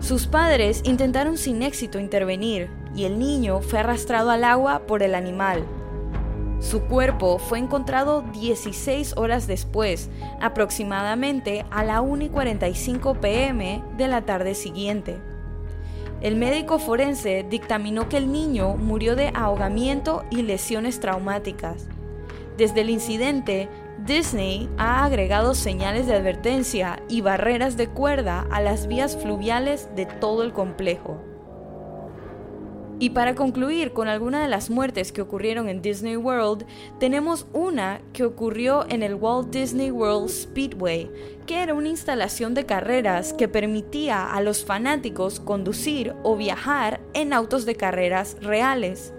Sus 0.00 0.26
padres 0.26 0.82
intentaron 0.84 1.36
sin 1.36 1.62
éxito 1.62 1.98
intervenir 1.98 2.70
y 2.94 3.04
el 3.04 3.18
niño 3.18 3.60
fue 3.60 3.78
arrastrado 3.78 4.30
al 4.30 4.44
agua 4.44 4.86
por 4.86 5.02
el 5.02 5.14
animal. 5.14 5.64
Su 6.60 6.82
cuerpo 6.82 7.38
fue 7.38 7.58
encontrado 7.58 8.22
16 8.22 9.14
horas 9.16 9.46
después, 9.46 10.10
aproximadamente 10.40 11.64
a 11.70 11.84
la 11.84 12.02
1 12.02 12.24
y 12.24 12.28
45 12.28 13.14
pm 13.14 13.82
de 13.96 14.08
la 14.08 14.22
tarde 14.22 14.54
siguiente. 14.54 15.16
El 16.20 16.36
médico 16.36 16.78
forense 16.78 17.46
dictaminó 17.48 18.10
que 18.10 18.18
el 18.18 18.30
niño 18.30 18.76
murió 18.76 19.16
de 19.16 19.32
ahogamiento 19.34 20.22
y 20.30 20.42
lesiones 20.42 21.00
traumáticas. 21.00 21.86
Desde 22.58 22.82
el 22.82 22.90
incidente, 22.90 23.70
Disney 24.06 24.68
ha 24.78 25.04
agregado 25.04 25.54
señales 25.54 26.06
de 26.06 26.14
advertencia 26.14 27.02
y 27.08 27.20
barreras 27.20 27.76
de 27.76 27.88
cuerda 27.88 28.46
a 28.50 28.60
las 28.62 28.86
vías 28.86 29.16
fluviales 29.16 29.88
de 29.94 30.06
todo 30.06 30.42
el 30.42 30.52
complejo. 30.52 31.20
Y 32.98 33.10
para 33.10 33.34
concluir 33.34 33.92
con 33.92 34.08
algunas 34.08 34.42
de 34.42 34.48
las 34.48 34.68
muertes 34.68 35.12
que 35.12 35.22
ocurrieron 35.22 35.68
en 35.68 35.80
Disney 35.80 36.16
World, 36.16 36.66
tenemos 36.98 37.46
una 37.52 38.00
que 38.12 38.24
ocurrió 38.24 38.84
en 38.90 39.02
el 39.02 39.14
Walt 39.14 39.50
Disney 39.50 39.90
World 39.90 40.28
Speedway, 40.28 41.10
que 41.46 41.62
era 41.62 41.74
una 41.74 41.88
instalación 41.88 42.52
de 42.54 42.66
carreras 42.66 43.32
que 43.32 43.48
permitía 43.48 44.30
a 44.32 44.40
los 44.42 44.64
fanáticos 44.64 45.40
conducir 45.40 46.14
o 46.22 46.36
viajar 46.36 47.00
en 47.14 47.32
autos 47.32 47.64
de 47.64 47.74
carreras 47.74 48.36
reales. 48.40 49.14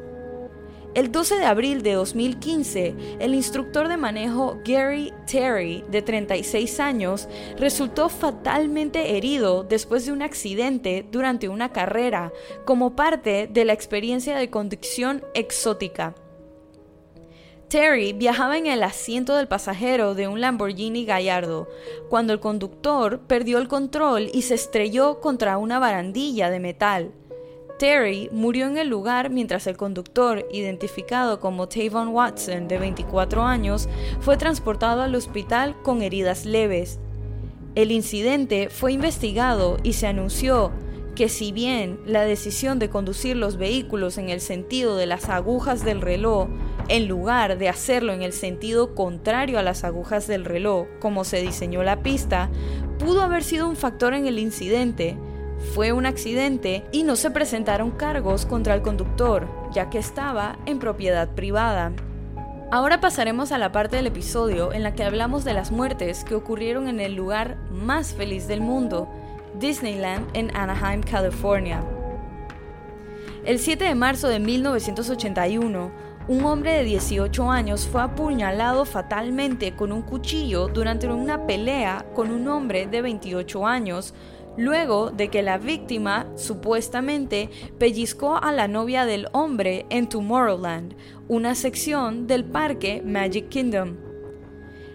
El 0.93 1.09
12 1.09 1.37
de 1.37 1.45
abril 1.45 1.83
de 1.83 1.93
2015, 1.93 2.95
el 3.21 3.33
instructor 3.33 3.87
de 3.87 3.95
manejo 3.95 4.57
Gary 4.65 5.13
Terry, 5.25 5.85
de 5.89 6.01
36 6.01 6.81
años, 6.81 7.29
resultó 7.57 8.09
fatalmente 8.09 9.15
herido 9.15 9.63
después 9.63 10.05
de 10.05 10.11
un 10.11 10.21
accidente 10.21 11.05
durante 11.09 11.47
una 11.47 11.71
carrera, 11.71 12.33
como 12.65 12.93
parte 12.93 13.47
de 13.49 13.63
la 13.63 13.71
experiencia 13.71 14.35
de 14.35 14.49
conducción 14.49 15.23
exótica. 15.33 16.13
Terry 17.69 18.11
viajaba 18.11 18.57
en 18.57 18.67
el 18.67 18.83
asiento 18.83 19.37
del 19.37 19.47
pasajero 19.47 20.13
de 20.13 20.27
un 20.27 20.41
Lamborghini 20.41 21.05
Gallardo, 21.05 21.69
cuando 22.09 22.33
el 22.33 22.41
conductor 22.41 23.21
perdió 23.27 23.59
el 23.59 23.69
control 23.69 24.29
y 24.33 24.41
se 24.41 24.55
estrelló 24.55 25.21
contra 25.21 25.57
una 25.57 25.79
barandilla 25.79 26.49
de 26.49 26.59
metal. 26.59 27.13
Terry 27.81 28.29
murió 28.31 28.67
en 28.67 28.77
el 28.77 28.89
lugar 28.89 29.31
mientras 29.31 29.65
el 29.65 29.75
conductor, 29.75 30.47
identificado 30.51 31.39
como 31.39 31.67
Tavon 31.67 32.09
Watson, 32.09 32.67
de 32.67 32.77
24 32.77 33.41
años, 33.41 33.89
fue 34.19 34.37
transportado 34.37 35.01
al 35.01 35.15
hospital 35.15 35.75
con 35.81 36.03
heridas 36.03 36.45
leves. 36.45 36.99
El 37.73 37.91
incidente 37.91 38.69
fue 38.69 38.93
investigado 38.93 39.77
y 39.81 39.93
se 39.93 40.05
anunció 40.05 40.71
que 41.15 41.27
si 41.27 41.51
bien 41.51 41.99
la 42.05 42.21
decisión 42.21 42.77
de 42.77 42.91
conducir 42.91 43.35
los 43.35 43.57
vehículos 43.57 44.19
en 44.19 44.29
el 44.29 44.41
sentido 44.41 44.95
de 44.95 45.07
las 45.07 45.27
agujas 45.29 45.83
del 45.83 46.01
reloj, 46.01 46.49
en 46.87 47.07
lugar 47.07 47.57
de 47.57 47.67
hacerlo 47.67 48.13
en 48.13 48.21
el 48.21 48.33
sentido 48.33 48.93
contrario 48.93 49.57
a 49.57 49.63
las 49.63 49.83
agujas 49.83 50.27
del 50.27 50.45
reloj, 50.45 50.85
como 50.99 51.23
se 51.23 51.41
diseñó 51.41 51.81
la 51.81 52.03
pista, 52.03 52.51
pudo 52.99 53.23
haber 53.23 53.43
sido 53.43 53.67
un 53.67 53.75
factor 53.75 54.13
en 54.13 54.27
el 54.27 54.37
incidente, 54.37 55.17
fue 55.73 55.91
un 55.93 56.05
accidente 56.05 56.83
y 56.91 57.03
no 57.03 57.15
se 57.15 57.31
presentaron 57.31 57.91
cargos 57.91 58.45
contra 58.45 58.73
el 58.73 58.81
conductor, 58.81 59.47
ya 59.71 59.89
que 59.89 59.99
estaba 59.99 60.57
en 60.65 60.79
propiedad 60.79 61.29
privada. 61.29 61.93
Ahora 62.71 63.01
pasaremos 63.01 63.51
a 63.51 63.57
la 63.57 63.71
parte 63.71 63.97
del 63.97 64.07
episodio 64.07 64.73
en 64.73 64.83
la 64.83 64.93
que 64.93 65.03
hablamos 65.03 65.43
de 65.43 65.53
las 65.53 65.71
muertes 65.71 66.23
que 66.23 66.35
ocurrieron 66.35 66.87
en 66.87 66.99
el 66.99 67.15
lugar 67.15 67.57
más 67.69 68.13
feliz 68.13 68.47
del 68.47 68.61
mundo, 68.61 69.09
Disneyland 69.59 70.25
en 70.33 70.55
Anaheim, 70.55 71.01
California. 71.01 71.83
El 73.43 73.59
7 73.59 73.83
de 73.83 73.95
marzo 73.95 74.27
de 74.27 74.39
1981, 74.39 75.91
un 76.27 76.45
hombre 76.45 76.73
de 76.73 76.83
18 76.83 77.51
años 77.51 77.87
fue 77.87 78.01
apuñalado 78.01 78.85
fatalmente 78.85 79.75
con 79.75 79.91
un 79.91 80.03
cuchillo 80.03 80.67
durante 80.67 81.07
una 81.07 81.45
pelea 81.47 82.05
con 82.13 82.31
un 82.31 82.47
hombre 82.47 82.87
de 82.87 83.01
28 83.01 83.67
años, 83.67 84.13
luego 84.57 85.11
de 85.11 85.29
que 85.29 85.41
la 85.41 85.57
víctima 85.57 86.27
supuestamente 86.35 87.49
pellizcó 87.77 88.35
a 88.35 88.51
la 88.51 88.67
novia 88.67 89.05
del 89.05 89.27
hombre 89.31 89.85
en 89.89 90.07
Tomorrowland, 90.09 90.95
una 91.27 91.55
sección 91.55 92.27
del 92.27 92.43
parque 92.43 93.01
Magic 93.05 93.49
Kingdom. 93.49 93.97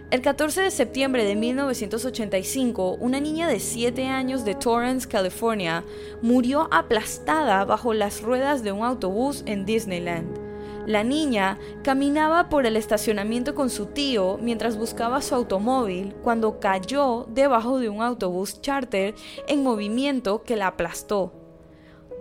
El 0.09 0.21
14 0.21 0.61
de 0.61 0.71
septiembre 0.71 1.25
de 1.25 1.35
1985, 1.35 2.97
una 3.01 3.19
niña 3.19 3.49
de 3.49 3.59
7 3.59 4.07
años 4.07 4.45
de 4.45 4.55
Torrance, 4.55 5.05
California, 5.05 5.83
murió 6.21 6.69
aplastada 6.71 7.65
bajo 7.65 7.93
las 7.93 8.21
ruedas 8.21 8.63
de 8.63 8.71
un 8.71 8.85
autobús 8.85 9.43
en 9.45 9.65
Disneyland. 9.65 10.46
La 10.87 11.03
niña 11.03 11.59
caminaba 11.83 12.47
por 12.47 12.65
el 12.65 12.77
estacionamiento 12.77 13.53
con 13.53 13.69
su 13.69 13.87
tío 13.87 14.37
mientras 14.41 14.77
buscaba 14.77 15.21
su 15.21 15.35
automóvil 15.35 16.15
cuando 16.23 16.61
cayó 16.61 17.27
debajo 17.27 17.77
de 17.77 17.89
un 17.89 18.01
autobús 18.01 18.61
charter 18.61 19.13
en 19.49 19.63
movimiento 19.63 20.43
que 20.43 20.55
la 20.55 20.67
aplastó. 20.67 21.33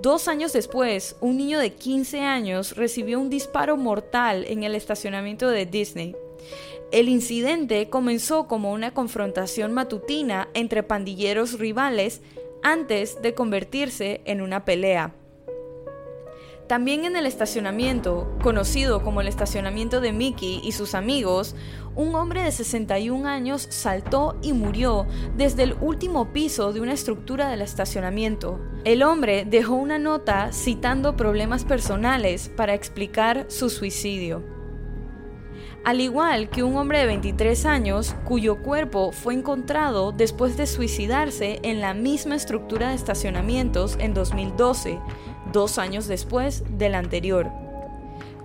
Dos 0.03 0.27
años 0.27 0.53
después, 0.53 1.15
un 1.21 1.37
niño 1.37 1.61
de 1.61 1.75
15 1.75 2.23
años 2.23 2.75
recibió 2.75 3.21
un 3.21 3.31
disparo 3.31 3.77
mortal 3.77 4.45
en 4.49 4.65
el 4.65 4.75
estacionamiento 4.75 5.49
de 5.49 5.65
Disney. 5.65 6.17
El 6.91 7.09
incidente 7.09 7.89
comenzó 7.89 8.49
como 8.49 8.73
una 8.73 8.93
confrontación 8.93 9.75
matutina 9.75 10.49
entre 10.55 10.83
pandilleros 10.83 11.61
rivales 11.61 12.21
antes 12.65 13.23
de 13.23 13.33
convertirse 13.33 14.23
en 14.25 14.41
una 14.41 14.65
pelea. 14.65 15.15
También 16.67 17.05
en 17.05 17.15
el 17.15 17.27
estacionamiento, 17.27 18.37
conocido 18.43 19.05
como 19.05 19.21
el 19.21 19.29
estacionamiento 19.29 20.01
de 20.01 20.13
Mickey 20.13 20.61
y 20.65 20.73
sus 20.73 20.97
amigos, 20.97 21.55
un 21.95 22.17
hombre 22.17 22.43
de 22.43 22.51
61 22.51 23.29
años 23.29 23.69
saltó 23.71 24.37
y 24.43 24.53
murió 24.53 25.07
desde 25.37 25.63
el 25.63 25.77
último 25.81 26.33
piso 26.33 26.73
de 26.73 26.81
una 26.81 26.93
estructura 26.93 27.49
del 27.49 27.63
estacionamiento. 27.63 28.61
El 28.85 29.05
hombre 29.05 29.45
dejó 29.45 29.75
una 29.75 30.01
nota 30.01 30.53
citando 30.53 31.17
problemas 31.17 31.65
personales 31.65 32.51
para 32.57 32.75
explicar 32.75 33.47
su 33.49 33.71
suicidio 33.71 34.57
al 35.87 36.01
igual 36.01 36.51
que 36.51 36.65
un 36.65 36.77
hombre 36.77 36.99
de 36.99 37.07
23 37.07 37.65
años 37.65 38.17
cuyo 38.25 38.61
cuerpo 38.61 39.13
fue 39.13 39.35
encontrado 39.35 40.11
después 40.11 40.57
de 40.57 40.67
suicidarse 40.67 41.61
en 41.63 41.81
la 41.81 41.95
misma 41.95 42.35
estructura 42.35 42.89
de 42.89 42.97
estacionamientos 42.97 43.97
en 44.01 44.13
2012, 44.13 44.99
dos 45.53 45.79
años 45.79 46.07
después 46.07 46.65
del 46.71 46.95
anterior. 46.95 47.51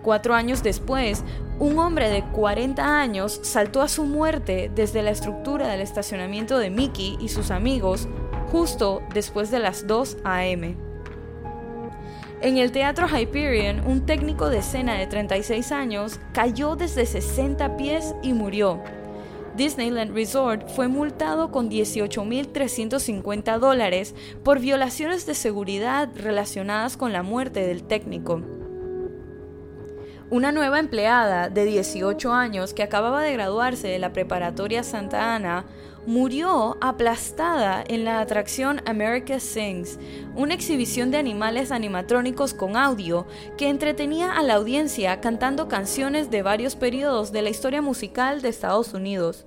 Cuatro 0.02 0.34
años 0.34 0.64
después, 0.64 1.24
un 1.60 1.78
hombre 1.78 2.10
de 2.10 2.24
40 2.24 3.00
años 3.00 3.40
saltó 3.44 3.82
a 3.82 3.88
su 3.88 4.06
muerte 4.06 4.72
desde 4.74 5.04
la 5.04 5.12
estructura 5.12 5.68
del 5.68 5.82
estacionamiento 5.82 6.58
de 6.58 6.72
Mickey 6.72 7.18
y 7.20 7.30
sus 7.30 7.52
amigos 7.52 8.08
justo 8.52 9.02
después 9.14 9.52
de 9.52 9.60
las 9.60 9.86
2 9.86 10.18
a.m. 10.24 10.76
En 12.42 12.58
el 12.58 12.72
Teatro 12.72 13.08
Hyperion, 13.08 13.86
un 13.86 14.08
técnico 14.08 14.50
de 14.50 14.58
escena 14.58 14.96
de 14.96 15.06
36 15.06 15.72
años 15.72 16.20
cayó 16.34 16.76
desde 16.76 17.06
60 17.06 17.78
pies 17.78 18.16
y 18.24 18.34
murió. 18.34 18.82
Disneyland 19.56 20.14
Resort 20.14 20.70
fue 20.70 20.88
multado 20.88 21.52
con 21.52 21.70
18.350 21.70 23.60
dólares 23.60 24.16
por 24.44 24.60
violaciones 24.60 25.26
de 25.26 25.36
seguridad 25.36 26.10
relacionadas 26.16 26.96
con 26.96 27.12
la 27.12 27.22
muerte 27.22 27.68
del 27.68 27.84
técnico. 27.84 28.42
Una 30.30 30.54
nueva 30.54 30.80
empleada 30.80 31.50
de 31.50 31.66
18 31.66 32.32
años 32.32 32.74
que 32.74 32.84
acababa 32.84 33.22
de 33.22 33.34
graduarse 33.34 33.90
de 33.90 34.00
la 34.00 34.14
preparatoria 34.14 34.84
Santa 34.84 35.36
Ana 35.36 35.66
murió 36.06 36.78
aplastada 36.82 37.84
en 37.88 38.04
la 38.04 38.22
atracción 38.22 38.82
America 38.86 39.40
Sings, 39.40 40.00
una 40.36 40.54
exhibición 40.54 41.12
de 41.12 41.18
animales 41.18 41.72
animatrónicos 41.72 42.54
con 42.54 42.76
audio 42.76 43.28
que 43.58 43.70
entretenía 43.70 44.32
a 44.32 44.44
la 44.44 44.56
audiencia 44.56 45.22
cantando 45.22 45.68
canciones 45.68 46.32
de 46.32 46.42
varios 46.42 46.76
periodos 46.76 47.32
de 47.32 47.44
la 47.44 47.50
historia 47.50 47.82
musical 47.82 48.42
de 48.42 48.50
Estados 48.50 48.94
Unidos. 48.94 49.46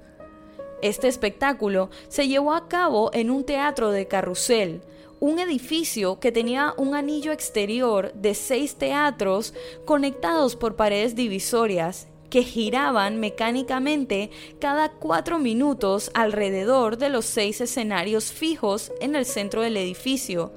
Este 0.83 1.09
espectáculo 1.09 1.91
se 2.09 2.29
llevó 2.29 2.53
a 2.53 2.69
cabo 2.69 3.11
en 3.15 3.31
un 3.31 3.45
teatro 3.45 3.91
de 3.91 4.07
carrusel, 4.07 4.83
un 5.19 5.39
edificio 5.39 6.21
que 6.21 6.33
tenía 6.33 6.75
un 6.77 6.95
anillo 6.95 7.33
exterior 7.33 8.13
de 8.13 8.35
seis 8.35 8.77
teatros 8.77 9.55
conectados 9.87 10.57
por 10.57 10.77
paredes 10.77 11.15
divisorias 11.15 12.09
que 12.35 12.43
giraban 12.43 13.21
mecánicamente 13.21 14.29
cada 14.59 14.89
cuatro 14.89 15.39
minutos 15.39 16.11
alrededor 16.15 16.99
de 16.99 17.09
los 17.09 17.27
seis 17.27 17.61
escenarios 17.61 18.33
fijos 18.33 18.91
en 19.01 19.15
el 19.15 19.25
centro 19.25 19.63
del 19.63 19.77
edificio, 19.77 20.53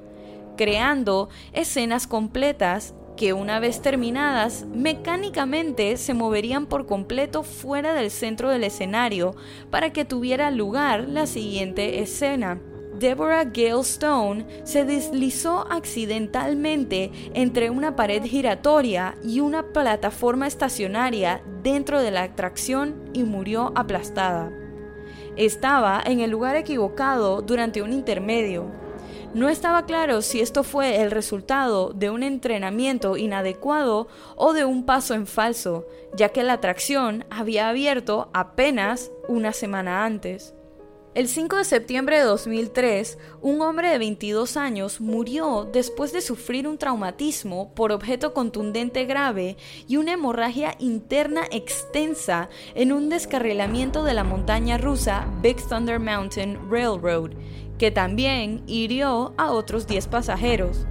creando 0.56 1.28
escenas 1.52 2.08
completas 2.08 2.94
que 3.16 3.32
una 3.32 3.60
vez 3.60 3.80
terminadas 3.80 4.66
mecánicamente 4.74 5.96
se 5.98 6.14
moverían 6.14 6.66
por 6.66 6.84
completo 6.86 7.44
fuera 7.44 7.94
del 7.94 8.10
centro 8.10 8.50
del 8.50 8.64
escenario 8.64 9.36
para 9.70 9.92
que 9.92 10.04
tuviera 10.04 10.50
lugar 10.50 11.06
la 11.08 11.28
siguiente 11.28 12.00
escena. 12.02 12.60
Deborah 12.98 13.44
Gale 13.44 13.82
Stone 13.82 14.44
se 14.64 14.84
deslizó 14.84 15.66
accidentalmente 15.70 17.12
entre 17.32 17.70
una 17.70 17.94
pared 17.94 18.24
giratoria 18.24 19.14
y 19.22 19.38
una 19.38 19.72
plataforma 19.72 20.48
estacionaria 20.48 21.40
dentro 21.62 22.00
de 22.02 22.10
la 22.10 22.24
atracción 22.24 23.10
y 23.12 23.22
murió 23.22 23.72
aplastada. 23.76 24.50
Estaba 25.36 26.02
en 26.04 26.18
el 26.18 26.30
lugar 26.30 26.56
equivocado 26.56 27.40
durante 27.42 27.82
un 27.82 27.92
intermedio. 27.92 28.66
No 29.32 29.48
estaba 29.48 29.86
claro 29.86 30.20
si 30.20 30.40
esto 30.40 30.64
fue 30.64 31.00
el 31.00 31.12
resultado 31.12 31.92
de 31.92 32.10
un 32.10 32.24
entrenamiento 32.24 33.16
inadecuado 33.16 34.08
o 34.34 34.52
de 34.54 34.64
un 34.64 34.84
paso 34.86 35.14
en 35.14 35.28
falso, 35.28 35.86
ya 36.16 36.30
que 36.30 36.42
la 36.42 36.54
atracción 36.54 37.24
había 37.30 37.68
abierto 37.68 38.30
apenas 38.32 39.12
una 39.28 39.52
semana 39.52 40.04
antes. 40.04 40.54
El 41.14 41.26
5 41.26 41.56
de 41.56 41.64
septiembre 41.64 42.18
de 42.18 42.24
2003, 42.24 43.18
un 43.40 43.62
hombre 43.62 43.88
de 43.88 43.98
22 43.98 44.58
años 44.58 45.00
murió 45.00 45.68
después 45.72 46.12
de 46.12 46.20
sufrir 46.20 46.68
un 46.68 46.76
traumatismo 46.76 47.74
por 47.74 47.92
objeto 47.92 48.34
contundente 48.34 49.06
grave 49.06 49.56
y 49.88 49.96
una 49.96 50.12
hemorragia 50.12 50.76
interna 50.78 51.42
extensa 51.50 52.50
en 52.74 52.92
un 52.92 53.08
descarrilamiento 53.08 54.04
de 54.04 54.14
la 54.14 54.22
montaña 54.22 54.76
rusa 54.76 55.26
Big 55.40 55.56
Thunder 55.66 55.98
Mountain 55.98 56.70
Railroad, 56.70 57.30
que 57.78 57.90
también 57.90 58.62
hirió 58.66 59.32
a 59.38 59.50
otros 59.50 59.86
10 59.86 60.08
pasajeros. 60.08 60.86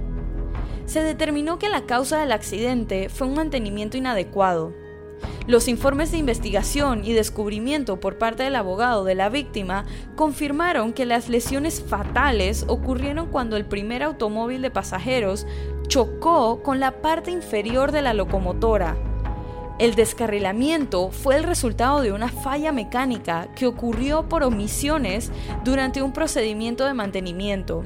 Se 0.84 1.00
determinó 1.00 1.58
que 1.58 1.68
la 1.68 1.86
causa 1.86 2.18
del 2.18 2.32
accidente 2.32 3.08
fue 3.08 3.28
un 3.28 3.34
mantenimiento 3.34 3.96
inadecuado. 3.96 4.74
Los 5.46 5.68
informes 5.68 6.10
de 6.10 6.18
investigación 6.18 7.04
y 7.04 7.12
descubrimiento 7.12 8.00
por 8.00 8.18
parte 8.18 8.42
del 8.42 8.56
abogado 8.56 9.04
de 9.04 9.14
la 9.14 9.28
víctima 9.28 9.84
confirmaron 10.14 10.92
que 10.92 11.06
las 11.06 11.28
lesiones 11.28 11.82
fatales 11.82 12.64
ocurrieron 12.68 13.26
cuando 13.28 13.56
el 13.56 13.64
primer 13.64 14.02
automóvil 14.02 14.62
de 14.62 14.70
pasajeros 14.70 15.46
chocó 15.86 16.62
con 16.62 16.80
la 16.80 17.00
parte 17.00 17.30
inferior 17.30 17.92
de 17.92 18.02
la 18.02 18.12
locomotora. 18.12 18.96
El 19.78 19.94
descarrilamiento 19.94 21.10
fue 21.10 21.36
el 21.36 21.44
resultado 21.44 22.00
de 22.02 22.12
una 22.12 22.28
falla 22.28 22.72
mecánica 22.72 23.48
que 23.54 23.66
ocurrió 23.66 24.28
por 24.28 24.42
omisiones 24.42 25.30
durante 25.64 26.02
un 26.02 26.12
procedimiento 26.12 26.84
de 26.84 26.94
mantenimiento. 26.94 27.84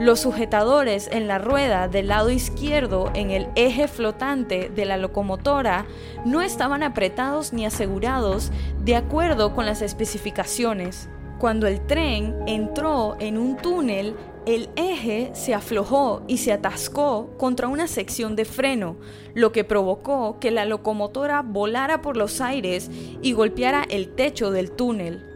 Los 0.00 0.20
sujetadores 0.20 1.08
en 1.12 1.28
la 1.28 1.38
rueda 1.38 1.86
del 1.86 2.08
lado 2.08 2.30
izquierdo 2.30 3.10
en 3.14 3.30
el 3.30 3.48
eje 3.56 3.88
flotante 3.88 4.70
de 4.74 4.84
la 4.86 4.96
locomotora 4.96 5.86
no 6.24 6.40
estaban 6.40 6.82
apretados 6.82 7.52
ni 7.52 7.66
asegurados 7.66 8.50
de 8.84 8.96
acuerdo 8.96 9.54
con 9.54 9.66
las 9.66 9.82
especificaciones. 9.82 11.08
Cuando 11.38 11.66
el 11.66 11.86
tren 11.86 12.36
entró 12.46 13.16
en 13.20 13.36
un 13.36 13.56
túnel, 13.56 14.16
el 14.46 14.70
eje 14.76 15.30
se 15.34 15.54
aflojó 15.54 16.22
y 16.26 16.38
se 16.38 16.52
atascó 16.52 17.28
contra 17.36 17.68
una 17.68 17.86
sección 17.86 18.34
de 18.34 18.44
freno, 18.44 18.96
lo 19.34 19.52
que 19.52 19.62
provocó 19.62 20.38
que 20.40 20.50
la 20.50 20.64
locomotora 20.64 21.42
volara 21.42 22.00
por 22.00 22.16
los 22.16 22.40
aires 22.40 22.90
y 23.20 23.32
golpeara 23.32 23.84
el 23.88 24.14
techo 24.14 24.50
del 24.50 24.72
túnel. 24.72 25.28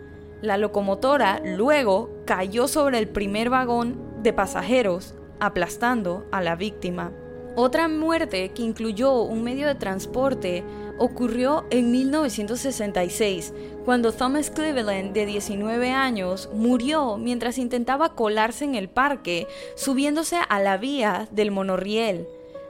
La 0.42 0.58
locomotora 0.58 1.40
luego 1.44 2.10
cayó 2.24 2.68
sobre 2.68 2.98
el 2.98 3.08
primer 3.08 3.50
vagón 3.50 4.05
de 4.26 4.32
pasajeros, 4.32 5.14
aplastando 5.38 6.26
a 6.32 6.42
la 6.42 6.56
víctima. 6.56 7.12
Otra 7.54 7.86
muerte 7.86 8.50
que 8.50 8.62
incluyó 8.62 9.22
un 9.22 9.44
medio 9.44 9.68
de 9.68 9.76
transporte 9.76 10.64
ocurrió 10.98 11.64
en 11.70 11.92
1966, 11.92 13.54
cuando 13.84 14.10
Thomas 14.10 14.50
Cleveland, 14.50 15.12
de 15.12 15.26
19 15.26 15.92
años, 15.92 16.50
murió 16.52 17.18
mientras 17.18 17.56
intentaba 17.56 18.16
colarse 18.16 18.64
en 18.64 18.74
el 18.74 18.88
parque, 18.88 19.46
subiéndose 19.76 20.38
a 20.48 20.58
la 20.58 20.76
vía 20.76 21.28
del 21.30 21.52
monorriel. 21.52 22.26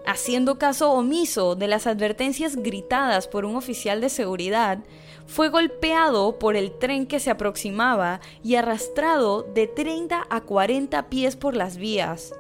haciendo 0.09 0.57
caso 0.57 0.93
omiso 0.93 1.57
de 1.57 1.67
las 1.67 1.89
advertencias 1.89 2.55
gritadas 2.55 3.27
por 3.27 3.45
un 3.45 3.57
oficial 3.57 4.01
de 4.01 4.09
seguridad, 4.09 4.79
fue 5.27 5.49
golpeado 5.49 6.39
por 6.39 6.57
el 6.57 6.73
tren 6.73 7.07
que 7.07 7.21
se 7.21 7.31
aproximaba 7.31 8.21
y 8.43 8.55
arrastrado 8.55 9.43
de 9.43 9.67
30 9.67 10.27
a 10.29 10.41
40 10.41 11.09
pies 11.09 11.37
por 11.37 11.57
las 11.57 11.77
vías. 11.77 12.33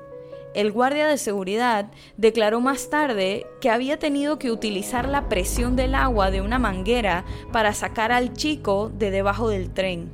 El 0.54 0.72
guardia 0.72 1.06
de 1.06 1.18
seguridad 1.18 1.90
declaró 2.16 2.62
más 2.62 2.88
tarde 2.88 3.46
que 3.60 3.68
había 3.68 3.98
tenido 3.98 4.38
que 4.38 4.50
utilizar 4.50 5.06
la 5.06 5.28
presión 5.28 5.76
del 5.76 5.94
agua 5.94 6.30
de 6.30 6.40
una 6.40 6.58
manguera 6.58 7.26
para 7.52 7.74
sacar 7.74 8.10
al 8.10 8.32
chico 8.32 8.90
de 8.94 9.10
debajo 9.10 9.50
del 9.50 9.70
tren. 9.74 10.10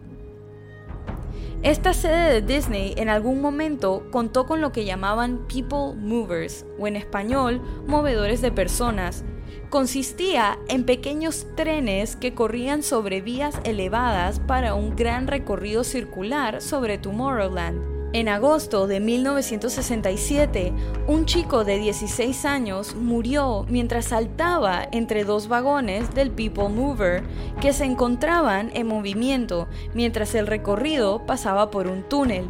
Esta 1.62 1.92
sede 1.94 2.32
de 2.32 2.54
Disney 2.54 2.92
en 2.96 3.08
algún 3.08 3.40
momento 3.40 4.02
contó 4.10 4.46
con 4.46 4.60
lo 4.60 4.72
que 4.72 4.84
llamaban 4.84 5.46
People 5.46 5.94
Movers, 5.94 6.66
o 6.76 6.88
en 6.88 6.96
español, 6.96 7.62
movedores 7.86 8.42
de 8.42 8.50
personas. 8.50 9.24
Consistía 9.72 10.58
en 10.68 10.84
pequeños 10.84 11.46
trenes 11.56 12.14
que 12.14 12.34
corrían 12.34 12.82
sobre 12.82 13.22
vías 13.22 13.58
elevadas 13.64 14.38
para 14.38 14.74
un 14.74 14.94
gran 14.94 15.26
recorrido 15.26 15.82
circular 15.82 16.60
sobre 16.60 16.98
Tomorrowland. 16.98 17.80
En 18.12 18.28
agosto 18.28 18.86
de 18.86 19.00
1967, 19.00 20.74
un 21.06 21.24
chico 21.24 21.64
de 21.64 21.78
16 21.78 22.44
años 22.44 22.94
murió 22.94 23.64
mientras 23.70 24.04
saltaba 24.04 24.86
entre 24.92 25.24
dos 25.24 25.48
vagones 25.48 26.14
del 26.14 26.32
People 26.32 26.68
Mover 26.68 27.22
que 27.62 27.72
se 27.72 27.86
encontraban 27.86 28.70
en 28.74 28.86
movimiento 28.86 29.68
mientras 29.94 30.34
el 30.34 30.48
recorrido 30.48 31.24
pasaba 31.24 31.70
por 31.70 31.86
un 31.86 32.02
túnel. 32.02 32.44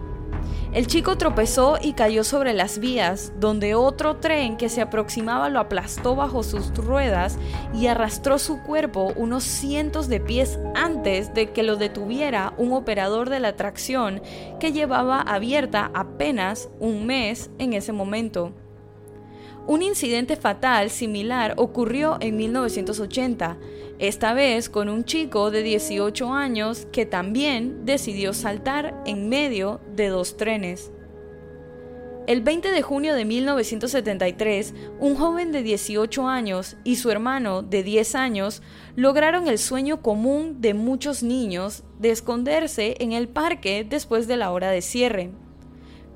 El 0.72 0.86
chico 0.86 1.18
tropezó 1.18 1.76
y 1.82 1.92
cayó 1.92 2.24
sobre 2.24 2.54
las 2.54 2.78
vías, 2.78 3.34
donde 3.38 3.74
otro 3.74 4.16
tren 4.16 4.56
que 4.56 4.70
se 4.70 4.80
aproximaba 4.80 5.50
lo 5.50 5.60
aplastó 5.60 6.16
bajo 6.16 6.42
sus 6.42 6.72
ruedas 6.74 7.38
y 7.74 7.88
arrastró 7.88 8.38
su 8.38 8.62
cuerpo 8.62 9.12
unos 9.16 9.44
cientos 9.44 10.08
de 10.08 10.18
pies 10.18 10.58
antes 10.74 11.34
de 11.34 11.50
que 11.50 11.62
lo 11.62 11.76
detuviera 11.76 12.54
un 12.56 12.72
operador 12.72 13.28
de 13.28 13.40
la 13.40 13.48
atracción 13.48 14.22
que 14.60 14.72
llevaba 14.72 15.20
abierta 15.20 15.90
apenas 15.92 16.70
un 16.80 17.04
mes 17.04 17.50
en 17.58 17.74
ese 17.74 17.92
momento. 17.92 18.54
Un 19.66 19.80
incidente 19.82 20.34
fatal 20.34 20.90
similar 20.90 21.54
ocurrió 21.56 22.16
en 22.20 22.36
1980, 22.36 23.58
esta 24.00 24.34
vez 24.34 24.68
con 24.68 24.88
un 24.88 25.04
chico 25.04 25.52
de 25.52 25.62
18 25.62 26.32
años 26.32 26.88
que 26.90 27.06
también 27.06 27.84
decidió 27.84 28.32
saltar 28.32 29.00
en 29.06 29.28
medio 29.28 29.80
de 29.94 30.08
dos 30.08 30.36
trenes. 30.36 30.90
El 32.26 32.40
20 32.40 32.72
de 32.72 32.82
junio 32.82 33.14
de 33.14 33.24
1973, 33.24 34.74
un 34.98 35.14
joven 35.14 35.52
de 35.52 35.62
18 35.62 36.26
años 36.26 36.76
y 36.82 36.96
su 36.96 37.10
hermano 37.10 37.62
de 37.62 37.84
10 37.84 38.14
años 38.16 38.62
lograron 38.96 39.46
el 39.46 39.58
sueño 39.58 40.02
común 40.02 40.60
de 40.60 40.74
muchos 40.74 41.22
niños 41.22 41.84
de 42.00 42.10
esconderse 42.10 42.96
en 42.98 43.12
el 43.12 43.28
parque 43.28 43.86
después 43.88 44.26
de 44.26 44.36
la 44.36 44.50
hora 44.50 44.70
de 44.70 44.82
cierre. 44.82 45.30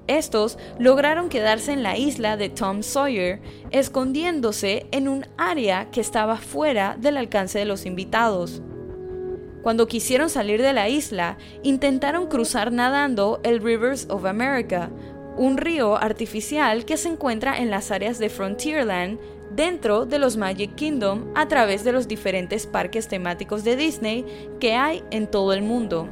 Estos 0.06 0.58
lograron 0.78 1.28
quedarse 1.28 1.72
en 1.72 1.82
la 1.82 1.96
isla 1.96 2.36
de 2.36 2.48
Tom 2.48 2.82
Sawyer, 2.82 3.40
escondiéndose 3.70 4.86
en 4.92 5.08
un 5.08 5.26
área 5.36 5.90
que 5.90 6.00
estaba 6.00 6.36
fuera 6.36 6.96
del 6.98 7.16
alcance 7.16 7.58
de 7.58 7.64
los 7.64 7.86
invitados. 7.86 8.62
Cuando 9.62 9.88
quisieron 9.88 10.30
salir 10.30 10.62
de 10.62 10.72
la 10.72 10.88
isla, 10.88 11.38
intentaron 11.64 12.28
cruzar 12.28 12.70
nadando 12.70 13.40
el 13.42 13.60
Rivers 13.60 14.06
of 14.08 14.24
America, 14.24 14.90
un 15.36 15.56
río 15.56 15.96
artificial 15.96 16.84
que 16.84 16.96
se 16.96 17.08
encuentra 17.08 17.58
en 17.58 17.70
las 17.70 17.90
áreas 17.90 18.20
de 18.20 18.28
Frontierland 18.28 19.18
dentro 19.56 20.06
de 20.06 20.20
los 20.20 20.36
Magic 20.36 20.74
Kingdom 20.76 21.32
a 21.34 21.48
través 21.48 21.82
de 21.82 21.92
los 21.92 22.06
diferentes 22.06 22.66
parques 22.66 23.08
temáticos 23.08 23.64
de 23.64 23.74
Disney 23.74 24.24
que 24.60 24.74
hay 24.74 25.02
en 25.10 25.26
todo 25.26 25.52
el 25.52 25.62
mundo. 25.62 26.08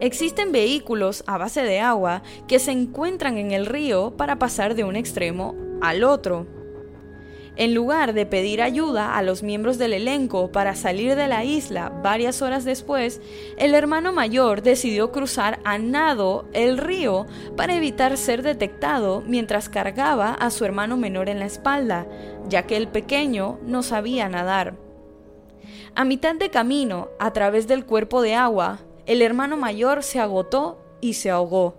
Existen 0.00 0.52
vehículos 0.52 1.24
a 1.26 1.38
base 1.38 1.62
de 1.62 1.80
agua 1.80 2.22
que 2.48 2.58
se 2.58 2.72
encuentran 2.72 3.38
en 3.38 3.52
el 3.52 3.66
río 3.66 4.16
para 4.16 4.38
pasar 4.38 4.74
de 4.74 4.84
un 4.84 4.96
extremo 4.96 5.54
al 5.80 6.04
otro. 6.04 6.46
En 7.54 7.74
lugar 7.74 8.14
de 8.14 8.24
pedir 8.24 8.62
ayuda 8.62 9.14
a 9.14 9.22
los 9.22 9.42
miembros 9.42 9.76
del 9.76 9.92
elenco 9.92 10.50
para 10.50 10.74
salir 10.74 11.16
de 11.16 11.28
la 11.28 11.44
isla 11.44 11.90
varias 12.02 12.40
horas 12.40 12.64
después, 12.64 13.20
el 13.58 13.74
hermano 13.74 14.10
mayor 14.10 14.62
decidió 14.62 15.12
cruzar 15.12 15.60
a 15.62 15.76
nado 15.76 16.48
el 16.54 16.78
río 16.78 17.26
para 17.54 17.76
evitar 17.76 18.16
ser 18.16 18.42
detectado 18.42 19.22
mientras 19.26 19.68
cargaba 19.68 20.32
a 20.32 20.50
su 20.50 20.64
hermano 20.64 20.96
menor 20.96 21.28
en 21.28 21.40
la 21.40 21.44
espalda, 21.44 22.06
ya 22.48 22.62
que 22.62 22.78
el 22.78 22.88
pequeño 22.88 23.58
no 23.66 23.82
sabía 23.82 24.30
nadar. 24.30 24.78
A 25.94 26.06
mitad 26.06 26.34
de 26.34 26.48
camino, 26.48 27.08
a 27.18 27.34
través 27.34 27.68
del 27.68 27.84
cuerpo 27.84 28.22
de 28.22 28.34
agua, 28.34 28.78
el 29.06 29.22
hermano 29.22 29.56
mayor 29.56 30.02
se 30.02 30.20
agotó 30.20 30.78
y 31.00 31.14
se 31.14 31.30
ahogó. 31.30 31.74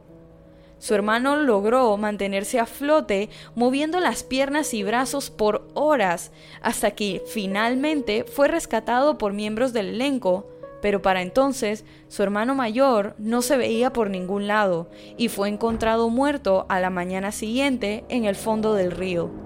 Su 0.83 0.93
hermano 0.95 1.37
logró 1.37 1.95
mantenerse 1.95 2.59
a 2.59 2.65
flote 2.65 3.29
moviendo 3.55 4.01
las 4.01 4.23
piernas 4.23 4.73
y 4.73 4.83
brazos 4.83 5.29
por 5.29 5.65
horas 5.75 6.33
hasta 6.61 6.91
que 6.91 7.23
finalmente 7.25 8.25
fue 8.25 8.49
rescatado 8.49 9.17
por 9.17 9.31
miembros 9.31 9.71
del 9.71 9.89
elenco, 9.89 10.45
pero 10.81 11.01
para 11.01 11.21
entonces 11.21 11.85
su 12.09 12.21
hermano 12.21 12.53
mayor 12.53 13.15
no 13.17 13.41
se 13.41 13.55
veía 13.55 13.93
por 13.93 14.09
ningún 14.09 14.47
lado 14.47 14.89
y 15.15 15.29
fue 15.29 15.47
encontrado 15.47 16.09
muerto 16.09 16.65
a 16.67 16.81
la 16.81 16.89
mañana 16.89 17.31
siguiente 17.31 18.03
en 18.09 18.25
el 18.25 18.35
fondo 18.35 18.73
del 18.73 18.91
río. 18.91 19.42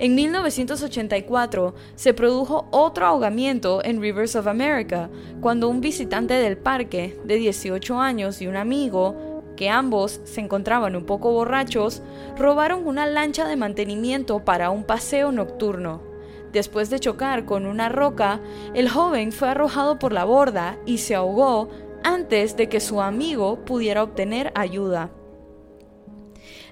En 0.00 0.14
1984 0.14 1.74
se 1.96 2.14
produjo 2.14 2.68
otro 2.70 3.06
ahogamiento 3.06 3.84
en 3.84 4.00
Rivers 4.00 4.36
of 4.36 4.46
America, 4.46 5.10
cuando 5.40 5.68
un 5.68 5.80
visitante 5.80 6.34
del 6.34 6.56
parque 6.56 7.18
de 7.24 7.34
18 7.34 8.00
años 8.00 8.40
y 8.40 8.46
un 8.46 8.56
amigo, 8.56 9.42
que 9.56 9.68
ambos 9.68 10.20
se 10.22 10.40
encontraban 10.40 10.94
un 10.94 11.04
poco 11.04 11.32
borrachos, 11.32 12.00
robaron 12.36 12.86
una 12.86 13.06
lancha 13.06 13.44
de 13.48 13.56
mantenimiento 13.56 14.44
para 14.44 14.70
un 14.70 14.84
paseo 14.84 15.32
nocturno. 15.32 16.00
Después 16.52 16.90
de 16.90 17.00
chocar 17.00 17.44
con 17.44 17.66
una 17.66 17.88
roca, 17.88 18.40
el 18.74 18.88
joven 18.88 19.32
fue 19.32 19.48
arrojado 19.48 19.98
por 19.98 20.12
la 20.12 20.24
borda 20.24 20.78
y 20.86 20.98
se 20.98 21.16
ahogó 21.16 21.70
antes 22.04 22.56
de 22.56 22.68
que 22.68 22.78
su 22.78 23.00
amigo 23.00 23.64
pudiera 23.64 24.04
obtener 24.04 24.52
ayuda. 24.54 25.10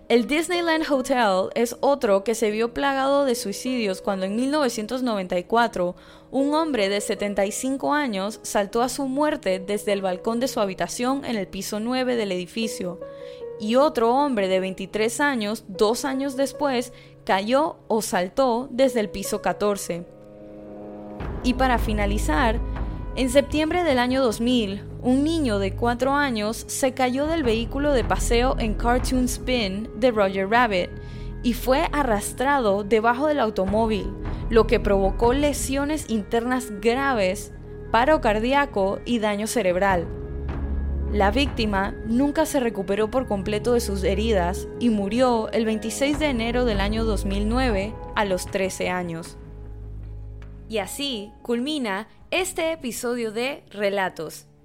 El 0.09 0.29
Disneyland 0.29 0.85
Hotel 0.89 1.51
es 1.57 1.77
otro 1.81 2.23
que 2.23 2.37
se 2.37 2.53
vio 2.53 2.73
plagado 2.73 3.25
de 3.25 3.35
suicidios 3.35 4.01
cuando 4.01 4.25
en 4.25 4.37
1994 4.37 5.97
un 6.31 6.55
hombre 6.55 6.89
de 6.89 7.01
75 7.01 7.93
años 7.93 8.39
saltó 8.45 8.83
a 8.83 8.89
su 8.89 9.09
muerte 9.09 9.59
desde 9.59 9.93
el 9.93 10.03
balcón 10.03 10.39
de 10.39 10.47
su 10.47 10.61
habitación 10.61 11.25
en 11.25 11.35
el 11.35 11.49
piso 11.49 11.81
9 11.81 12.15
del 12.15 12.31
edificio 12.31 13.01
y 13.59 13.75
otro 13.75 14.15
hombre 14.15 14.47
de 14.47 14.61
23 14.61 15.19
años, 15.21 15.65
dos 15.67 16.05
años 16.05 16.37
después, 16.37 16.93
cayó 17.25 17.79
o 17.89 18.01
saltó 18.01 18.69
desde 18.71 19.01
el 19.01 19.09
piso 19.09 19.43
14. 19.43 20.07
Y 21.43 21.55
para 21.55 21.79
finalizar, 21.79 22.61
en 23.17 23.29
septiembre 23.29 23.83
del 23.83 23.99
año 23.99 24.23
2000, 24.23 24.85
un 25.07 25.23
niño 25.23 25.61
de 25.61 25.73
4 25.73 26.15
años 26.15 26.65
se 26.67 26.93
cayó 26.93 27.29
del 27.29 27.45
vehículo 27.45 27.93
de 27.93 28.03
paseo 28.03 28.57
en 28.59 28.75
Cartoon 28.75 29.27
Spin 29.27 29.89
de 30.01 30.11
Roger 30.11 30.51
Rabbit 30.51 30.91
y 31.45 31.53
fue 31.53 31.89
arrastrado 31.93 32.83
debajo 32.83 33.29
del 33.29 33.39
automóvil, 33.39 34.13
lo 34.51 34.67
que 34.67 34.81
provocó 34.81 35.33
lesiones 35.33 36.11
internas 36.11 36.73
graves, 36.81 37.53
paro 37.93 38.21
cardíaco 38.21 38.99
y 39.05 39.21
daño 39.21 39.47
cerebral. 39.47 40.09
La 41.13 41.31
víctima 41.31 41.95
nunca 42.07 42.45
se 42.45 42.59
recuperó 42.59 43.09
por 43.09 43.29
completo 43.29 43.75
de 43.75 43.81
sus 43.81 44.03
heridas 44.03 44.67
y 44.81 44.91
murió 44.91 45.49
el 45.53 45.67
26 45.67 46.19
de 46.19 46.31
enero 46.31 46.65
del 46.65 46.81
año 46.81 47.05
2009 47.05 47.95
a 48.17 48.25
los 48.25 48.47
13 48.47 48.91
años. 48.91 49.37
Y 50.69 50.79
así 50.79 51.31
culmina 51.43 52.09
este 52.33 52.73
episodio 52.73 53.31
de 53.31 53.63
Relatos, 53.71 54.49